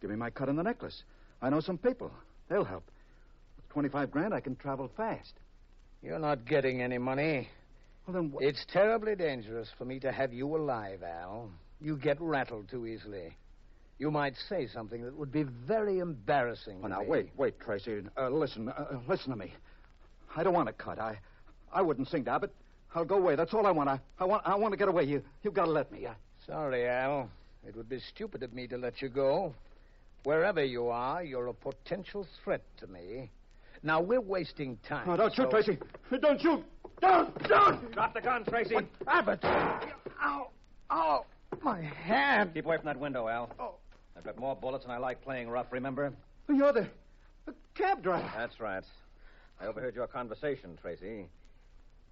give 0.00 0.08
me 0.08 0.16
my 0.16 0.30
cut 0.30 0.48
on 0.48 0.56
the 0.56 0.62
necklace. 0.62 1.02
I 1.42 1.50
know 1.50 1.60
some 1.60 1.76
people. 1.76 2.10
They'll 2.48 2.64
help. 2.64 2.84
With 3.56 3.68
25 3.68 4.10
grand, 4.10 4.32
I 4.32 4.40
can 4.40 4.56
travel 4.56 4.90
fast. 4.96 5.34
You're 6.02 6.18
not 6.18 6.46
getting 6.46 6.80
any 6.80 6.96
money. 6.96 7.50
Well, 8.06 8.14
then, 8.14 8.30
what? 8.30 8.42
It's 8.42 8.64
terribly 8.72 9.14
dangerous 9.14 9.68
for 9.76 9.84
me 9.84 10.00
to 10.00 10.10
have 10.10 10.32
you 10.32 10.56
alive, 10.56 11.02
Al. 11.02 11.50
You 11.82 11.98
get 11.98 12.18
rattled 12.18 12.70
too 12.70 12.86
easily. 12.86 13.36
You 13.98 14.10
might 14.10 14.32
say 14.48 14.66
something 14.66 15.04
that 15.04 15.14
would 15.14 15.30
be 15.30 15.42
very 15.42 15.98
embarrassing. 15.98 16.80
To 16.80 16.88
now, 16.88 17.00
me. 17.00 17.08
wait, 17.08 17.28
wait, 17.36 17.60
Tracy. 17.60 18.04
Uh, 18.16 18.30
listen, 18.30 18.70
uh, 18.70 18.86
uh, 18.92 18.98
listen 19.06 19.32
to 19.32 19.36
me. 19.36 19.52
I 20.34 20.42
don't 20.42 20.54
want 20.54 20.68
to 20.68 20.72
cut. 20.72 20.98
I, 20.98 21.18
I 21.70 21.82
wouldn't 21.82 22.08
sing 22.08 22.24
to 22.24 22.30
Abbott. 22.30 22.54
I'll 22.94 23.04
go 23.04 23.16
away. 23.16 23.36
That's 23.36 23.52
all 23.52 23.66
I 23.66 23.70
want. 23.70 23.90
I, 23.90 24.00
I 24.18 24.24
want, 24.24 24.42
I 24.46 24.54
want 24.54 24.72
to 24.72 24.78
get 24.78 24.88
away. 24.88 25.04
You, 25.04 25.22
you've 25.42 25.52
got 25.52 25.66
to 25.66 25.70
let 25.72 25.92
me. 25.92 26.06
I... 26.06 26.14
Sorry, 26.46 26.88
Al. 26.88 27.28
It 27.66 27.74
would 27.74 27.88
be 27.88 27.98
stupid 27.98 28.42
of 28.44 28.52
me 28.52 28.68
to 28.68 28.78
let 28.78 29.02
you 29.02 29.08
go. 29.08 29.52
Wherever 30.22 30.62
you 30.64 30.88
are, 30.88 31.22
you're 31.22 31.48
a 31.48 31.54
potential 31.54 32.26
threat 32.44 32.62
to 32.78 32.86
me. 32.86 33.30
Now, 33.82 34.00
we're 34.00 34.20
wasting 34.20 34.78
time. 34.88 35.08
Oh, 35.08 35.16
don't 35.16 35.34
shoot, 35.34 35.50
Tracy. 35.50 35.78
Don't 36.20 36.40
shoot. 36.40 36.64
Don't, 37.00 37.48
don't. 37.48 37.92
Drop 37.92 38.14
the 38.14 38.20
gun, 38.20 38.44
Tracy. 38.44 38.74
What? 38.74 38.86
Abbott! 39.06 39.44
Ow! 39.44 40.48
Ow! 40.90 41.26
My 41.62 41.80
hand! 41.82 42.54
Keep 42.54 42.66
away 42.66 42.76
from 42.76 42.86
that 42.86 42.98
window, 42.98 43.28
Al. 43.28 43.50
Oh. 43.58 43.74
I've 44.16 44.24
got 44.24 44.38
more 44.38 44.56
bullets 44.56 44.84
and 44.84 44.92
I 44.92 44.98
like 44.98 45.22
playing 45.22 45.48
rough, 45.48 45.66
remember? 45.70 46.12
You're 46.48 46.72
the, 46.72 46.88
the 47.44 47.54
cab 47.74 48.02
driver. 48.02 48.30
That's 48.36 48.58
right. 48.60 48.84
I 49.60 49.66
overheard 49.66 49.94
your 49.94 50.06
conversation, 50.06 50.78
Tracy. 50.80 51.26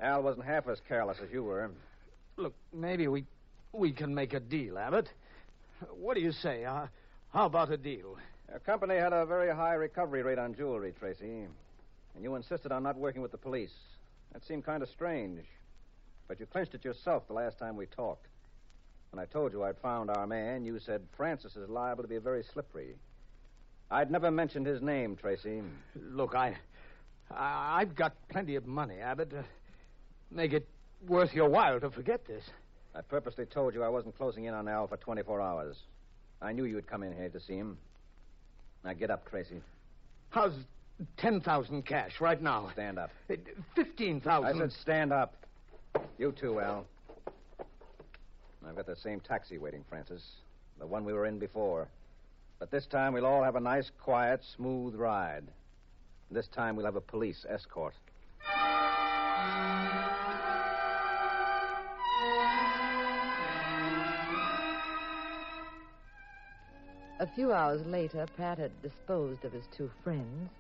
Al 0.00 0.22
wasn't 0.22 0.44
half 0.44 0.68
as 0.68 0.80
careless 0.88 1.18
as 1.22 1.30
you 1.32 1.44
were. 1.44 1.70
Look, 2.36 2.54
maybe 2.72 3.08
we 3.08 3.24
we 3.74 3.92
can 3.92 4.14
make 4.14 4.34
a 4.34 4.40
deal, 4.40 4.78
Abbott. 4.78 5.08
What 5.98 6.14
do 6.14 6.20
you 6.20 6.32
say? 6.32 6.64
Uh, 6.64 6.86
how 7.32 7.46
about 7.46 7.70
a 7.70 7.76
deal? 7.76 8.16
Your 8.48 8.60
company 8.60 8.94
had 8.94 9.12
a 9.12 9.26
very 9.26 9.54
high 9.54 9.74
recovery 9.74 10.22
rate 10.22 10.38
on 10.38 10.54
jewelry, 10.54 10.92
Tracy. 10.98 11.46
And 12.14 12.22
you 12.22 12.34
insisted 12.36 12.70
on 12.72 12.82
not 12.84 12.96
working 12.96 13.22
with 13.22 13.32
the 13.32 13.38
police. 13.38 13.72
That 14.32 14.44
seemed 14.44 14.64
kind 14.64 14.82
of 14.82 14.88
strange. 14.88 15.44
But 16.28 16.40
you 16.40 16.46
clinched 16.46 16.74
it 16.74 16.84
yourself 16.84 17.26
the 17.26 17.34
last 17.34 17.58
time 17.58 17.76
we 17.76 17.86
talked. 17.86 18.26
When 19.10 19.20
I 19.20 19.26
told 19.26 19.52
you 19.52 19.62
I'd 19.64 19.78
found 19.78 20.10
our 20.10 20.26
man, 20.26 20.64
you 20.64 20.78
said 20.78 21.02
Francis 21.16 21.56
is 21.56 21.68
liable 21.68 22.02
to 22.02 22.08
be 22.08 22.18
very 22.18 22.44
slippery. 22.52 22.94
I'd 23.90 24.10
never 24.10 24.30
mentioned 24.30 24.66
his 24.66 24.80
name, 24.80 25.16
Tracy. 25.16 25.62
Look, 25.94 26.34
I, 26.34 26.56
I 27.30 27.80
I've 27.80 27.94
got 27.94 28.14
plenty 28.28 28.56
of 28.56 28.66
money, 28.66 28.98
Abbott. 28.98 29.32
Uh, 29.32 29.42
make 30.30 30.52
it 30.52 30.66
worth 31.06 31.34
your 31.34 31.48
while 31.48 31.78
to 31.80 31.90
forget 31.90 32.26
this. 32.26 32.44
I 32.94 33.00
purposely 33.00 33.44
told 33.46 33.74
you 33.74 33.82
I 33.82 33.88
wasn't 33.88 34.16
closing 34.16 34.44
in 34.44 34.54
on 34.54 34.68
Al 34.68 34.86
for 34.86 34.96
24 34.96 35.40
hours. 35.40 35.76
I 36.40 36.52
knew 36.52 36.64
you'd 36.64 36.86
come 36.86 37.02
in 37.02 37.12
here 37.12 37.28
to 37.28 37.40
see 37.40 37.54
him. 37.56 37.76
Now 38.84 38.92
get 38.92 39.10
up, 39.10 39.28
Tracy. 39.28 39.60
How's 40.30 40.52
ten 41.16 41.40
thousand 41.40 41.86
cash 41.86 42.20
right 42.20 42.40
now? 42.40 42.70
Stand 42.72 42.98
up. 42.98 43.10
Uh, 43.30 43.34
15,000. 43.74 44.44
I 44.44 44.58
said 44.58 44.72
stand 44.72 45.12
up. 45.12 45.34
You 46.18 46.32
too, 46.32 46.60
Al. 46.60 46.86
I've 48.66 48.76
got 48.76 48.86
the 48.86 48.96
same 48.96 49.20
taxi 49.20 49.58
waiting, 49.58 49.84
Francis. 49.88 50.22
The 50.78 50.86
one 50.86 51.04
we 51.04 51.12
were 51.12 51.26
in 51.26 51.38
before. 51.38 51.88
But 52.58 52.70
this 52.70 52.86
time 52.86 53.12
we'll 53.12 53.26
all 53.26 53.42
have 53.42 53.56
a 53.56 53.60
nice, 53.60 53.90
quiet, 54.02 54.42
smooth 54.56 54.94
ride. 54.94 55.44
This 56.30 56.48
time 56.48 56.76
we'll 56.76 56.86
have 56.86 56.96
a 56.96 57.00
police 57.00 57.44
escort. 57.48 57.94
A 67.20 67.26
few 67.26 67.52
hours 67.52 67.84
later, 67.86 68.26
Pat 68.36 68.58
had 68.58 68.82
disposed 68.82 69.44
of 69.44 69.52
his 69.52 69.66
two 69.76 69.90
friends 70.02 70.50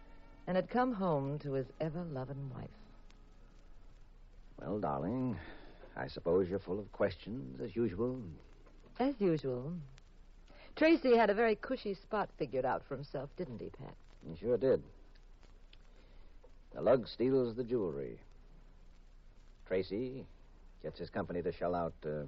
and 0.46 0.56
had 0.56 0.70
come 0.70 0.92
home 0.92 1.38
to 1.40 1.52
his 1.54 1.66
ever 1.80 2.04
loving 2.12 2.50
wife. 2.54 2.68
Well, 4.60 4.78
darling, 4.78 5.36
I 5.96 6.06
suppose 6.06 6.48
you're 6.48 6.60
full 6.60 6.78
of 6.78 6.92
questions, 6.92 7.60
as 7.60 7.74
usual. 7.74 8.20
As 9.00 9.14
usual. 9.18 9.72
Tracy 10.76 11.16
had 11.16 11.28
a 11.28 11.34
very 11.34 11.56
cushy 11.56 11.94
spot 11.94 12.28
figured 12.38 12.64
out 12.64 12.82
for 12.86 12.94
himself, 12.94 13.30
didn't 13.36 13.60
he, 13.60 13.70
Pat? 13.70 13.94
You 14.28 14.36
sure 14.40 14.56
did. 14.56 14.82
The 16.72 16.82
lug 16.82 17.08
steals 17.08 17.56
the 17.56 17.64
jewelry. 17.64 18.18
Tracy 19.66 20.24
gets 20.82 20.98
his 20.98 21.10
company 21.10 21.42
to 21.42 21.52
shell 21.52 21.74
out, 21.74 21.94
uh, 22.06 22.26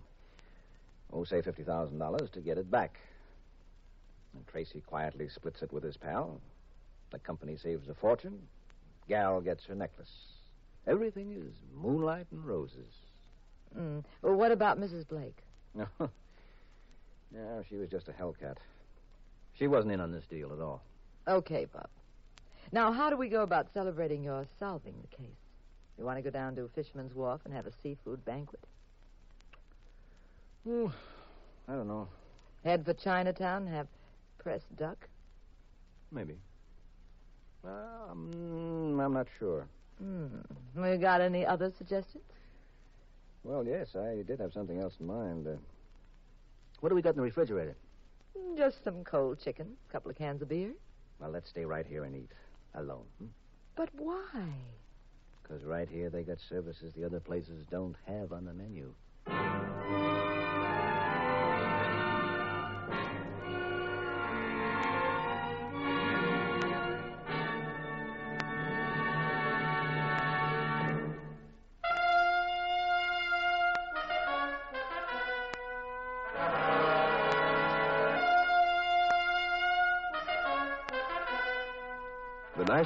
oh, 1.13 1.25
say 1.25 1.43
$50,000 1.43 2.33
to 2.33 2.41
get 2.41 2.59
it 2.59 2.71
back. 2.71 2.99
And 4.37 4.47
Tracy 4.47 4.83
quietly 4.83 5.29
splits 5.29 5.63
it 5.63 5.73
with 5.73 5.83
his 5.83 5.97
pal. 5.97 6.41
The 7.11 7.19
company 7.19 7.57
saves 7.57 7.89
a 7.89 7.95
fortune. 7.95 8.39
Gal 9.09 9.41
gets 9.41 9.65
her 9.65 9.75
necklace. 9.75 10.13
Everything 10.87 11.33
is 11.33 11.55
moonlight 11.75 12.27
and 12.31 12.45
roses. 12.45 12.93
Mm. 13.77 14.05
Well, 14.23 14.35
what 14.35 14.53
about 14.53 14.79
Mrs. 14.79 15.09
Blake? 15.09 15.39
No. 15.75 15.87
no, 17.31 17.63
she 17.69 17.77
was 17.77 17.91
just 17.91 18.09
a 18.09 18.13
hellcat. 18.13 18.57
She 19.59 19.67
wasn't 19.67 19.93
in 19.93 20.01
on 20.01 20.11
this 20.11 20.25
deal 20.25 20.51
at 20.55 20.59
all. 20.59 20.81
Okay, 21.29 21.67
Bob. 21.67 21.89
Now, 22.73 22.93
how 22.93 23.11
do 23.11 23.17
we 23.19 23.29
go 23.29 23.43
about 23.43 23.67
celebrating 23.75 24.23
your 24.23 24.47
solving 24.59 24.95
the 25.03 25.17
case? 25.17 25.37
You 25.99 26.05
want 26.07 26.17
to 26.17 26.23
go 26.23 26.31
down 26.31 26.57
to 26.57 26.71
Fisherman's 26.75 27.15
Wharf 27.15 27.43
and 27.45 27.53
have 27.53 27.67
a 27.67 27.73
seafood 27.83 28.25
banquet? 28.25 28.65
Oh, 30.67 30.91
I 31.69 31.73
don't 31.73 31.89
know. 31.89 32.09
Head 32.65 32.87
for 32.87 32.95
Chinatown 32.95 33.67
have 33.67 33.89
pressed 34.47 34.77
duck? 34.77 35.09
Maybe. 36.13 36.37
Um, 37.65 38.97
I'm 39.01 39.13
not 39.13 39.27
sure. 39.41 39.67
Hmm. 39.99 40.27
We 40.77 40.99
got 40.99 41.21
any 41.21 41.45
other 41.45 41.73
suggestions? 41.77 42.23
Well, 43.43 43.67
yes, 43.67 43.97
I 43.97 44.23
did 44.23 44.39
have 44.39 44.53
something 44.53 44.81
else 44.81 44.95
in 45.01 45.07
mind. 45.09 45.49
Uh, 45.49 45.57
what 46.79 46.91
do 46.91 46.95
we 46.95 47.03
got 47.03 47.11
in 47.11 47.17
the 47.17 47.23
refrigerator? 47.23 47.75
Just 48.57 48.85
some 48.85 49.03
cold 49.03 49.41
chicken, 49.43 49.67
a 49.89 49.93
couple 49.93 50.13
of 50.13 50.17
cans 50.17 50.43
of 50.43 50.49
beer. 50.49 50.71
Well, 51.19 51.31
let's 51.31 51.51
stay 51.51 51.65
right 51.65 51.85
here 51.85 52.05
and 52.05 52.15
eat. 52.15 52.31
Alone. 52.77 53.03
Hmm? 53.19 53.27
But 53.75 53.89
why? 53.99 54.47
Because 55.43 55.65
right 55.65 55.89
here 55.89 56.09
they 56.09 56.23
got 56.23 56.39
services 56.49 56.93
the 56.95 57.05
other 57.05 57.19
places 57.19 57.67
don't 57.69 57.97
have 58.07 58.33
on 58.33 58.45
the 58.45 58.55
menu. 58.55 58.95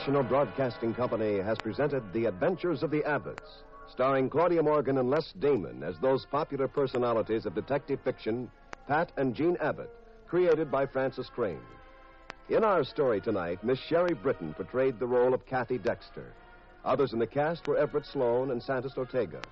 National 0.01 0.23
Broadcasting 0.23 0.95
Company 0.95 1.41
has 1.41 1.59
presented 1.59 2.03
The 2.15 2.25
Adventures 2.25 2.83
of 2.83 2.91
the 2.91 3.03
Abbotts, 3.03 3.65
starring 3.93 4.31
Claudia 4.31 4.63
Morgan 4.63 4.97
and 4.97 5.11
Les 5.11 5.31
Damon 5.33 5.83
as 5.83 5.99
those 5.99 6.25
popular 6.25 6.67
personalities 6.67 7.45
of 7.45 7.55
detective 7.55 8.01
fiction, 8.03 8.51
Pat 8.89 9.13
and 9.19 9.35
Jean 9.35 9.59
Abbott, 9.61 9.91
created 10.27 10.71
by 10.71 10.87
Frances 10.87 11.29
Crane. 11.29 11.61
In 12.49 12.65
our 12.65 12.83
story 12.83 13.21
tonight, 13.21 13.63
Miss 13.63 13.79
Sherry 13.79 14.15
Britton 14.15 14.55
portrayed 14.55 14.99
the 14.99 15.07
role 15.07 15.35
of 15.35 15.45
Kathy 15.45 15.77
Dexter. 15.77 16.33
Others 16.83 17.13
in 17.13 17.19
the 17.19 17.27
cast 17.27 17.67
were 17.67 17.77
Everett 17.77 18.07
Sloane 18.07 18.53
and 18.53 18.63
Santos 18.63 18.97
Ortega. 18.97 19.43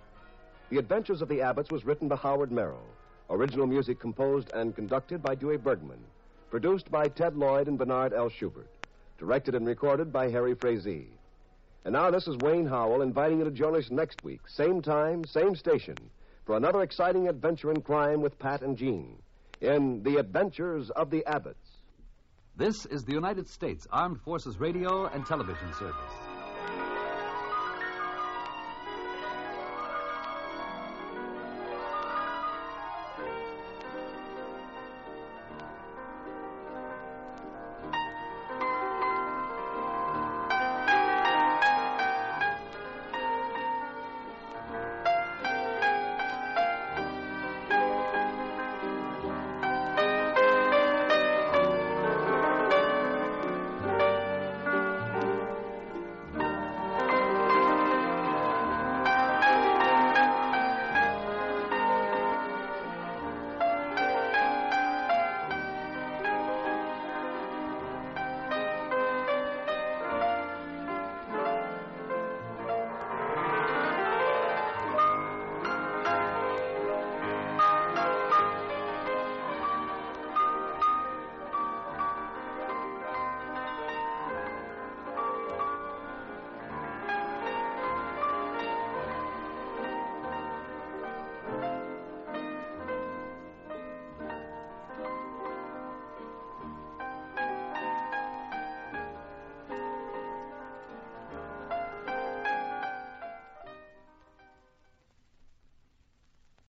The 0.70 0.78
Adventures 0.78 1.20
of 1.20 1.28
the 1.28 1.42
Abbotts 1.42 1.70
was 1.70 1.84
written 1.84 2.08
by 2.08 2.16
Howard 2.16 2.50
Merrill. 2.50 2.88
Original 3.28 3.66
music 3.66 4.00
composed 4.00 4.50
and 4.54 4.74
conducted 4.74 5.22
by 5.22 5.34
Dewey 5.34 5.58
Bergman. 5.58 6.02
Produced 6.50 6.90
by 6.90 7.08
Ted 7.08 7.37
Lloyd 7.37 7.68
and 7.68 7.76
Bernard 7.76 8.14
L. 8.14 8.30
Schubert. 8.30 8.70
Directed 9.18 9.57
and 9.57 9.66
recorded 9.66 10.12
by 10.12 10.31
Harry 10.31 10.54
Frazee. 10.54 11.09
And 11.85 11.92
now 11.92 12.11
this 12.11 12.28
is 12.28 12.37
Wayne 12.37 12.66
Howell 12.66 13.02
inviting 13.02 13.38
you 13.38 13.44
to 13.44 13.50
join 13.50 13.74
us 13.76 13.90
next 13.90 14.22
week, 14.22 14.40
same 14.46 14.81
time, 14.81 15.24
same 15.24 15.57
station, 15.57 15.96
for 16.46 16.57
another 16.57 16.83
exciting 16.83 17.28
adventure 17.28 17.72
in 17.72 17.81
crime 17.83 18.20
with 18.20 18.38
Pat 18.38 18.62
and 18.62 18.76
Jean 18.76 19.18
in 19.61 20.04
The 20.04 20.18
Adventures 20.18 20.90
of 20.90 21.11
the 21.11 21.24
Abbotts. 21.26 21.78
This 22.57 22.87
is 22.87 23.02
the 23.02 23.12
United 23.12 23.48
States 23.48 23.88
Armed 23.90 24.20
Forces 24.20 24.61
Radio 24.61 25.07
and 25.07 25.26
Television 25.26 25.72
Service. 25.74 26.27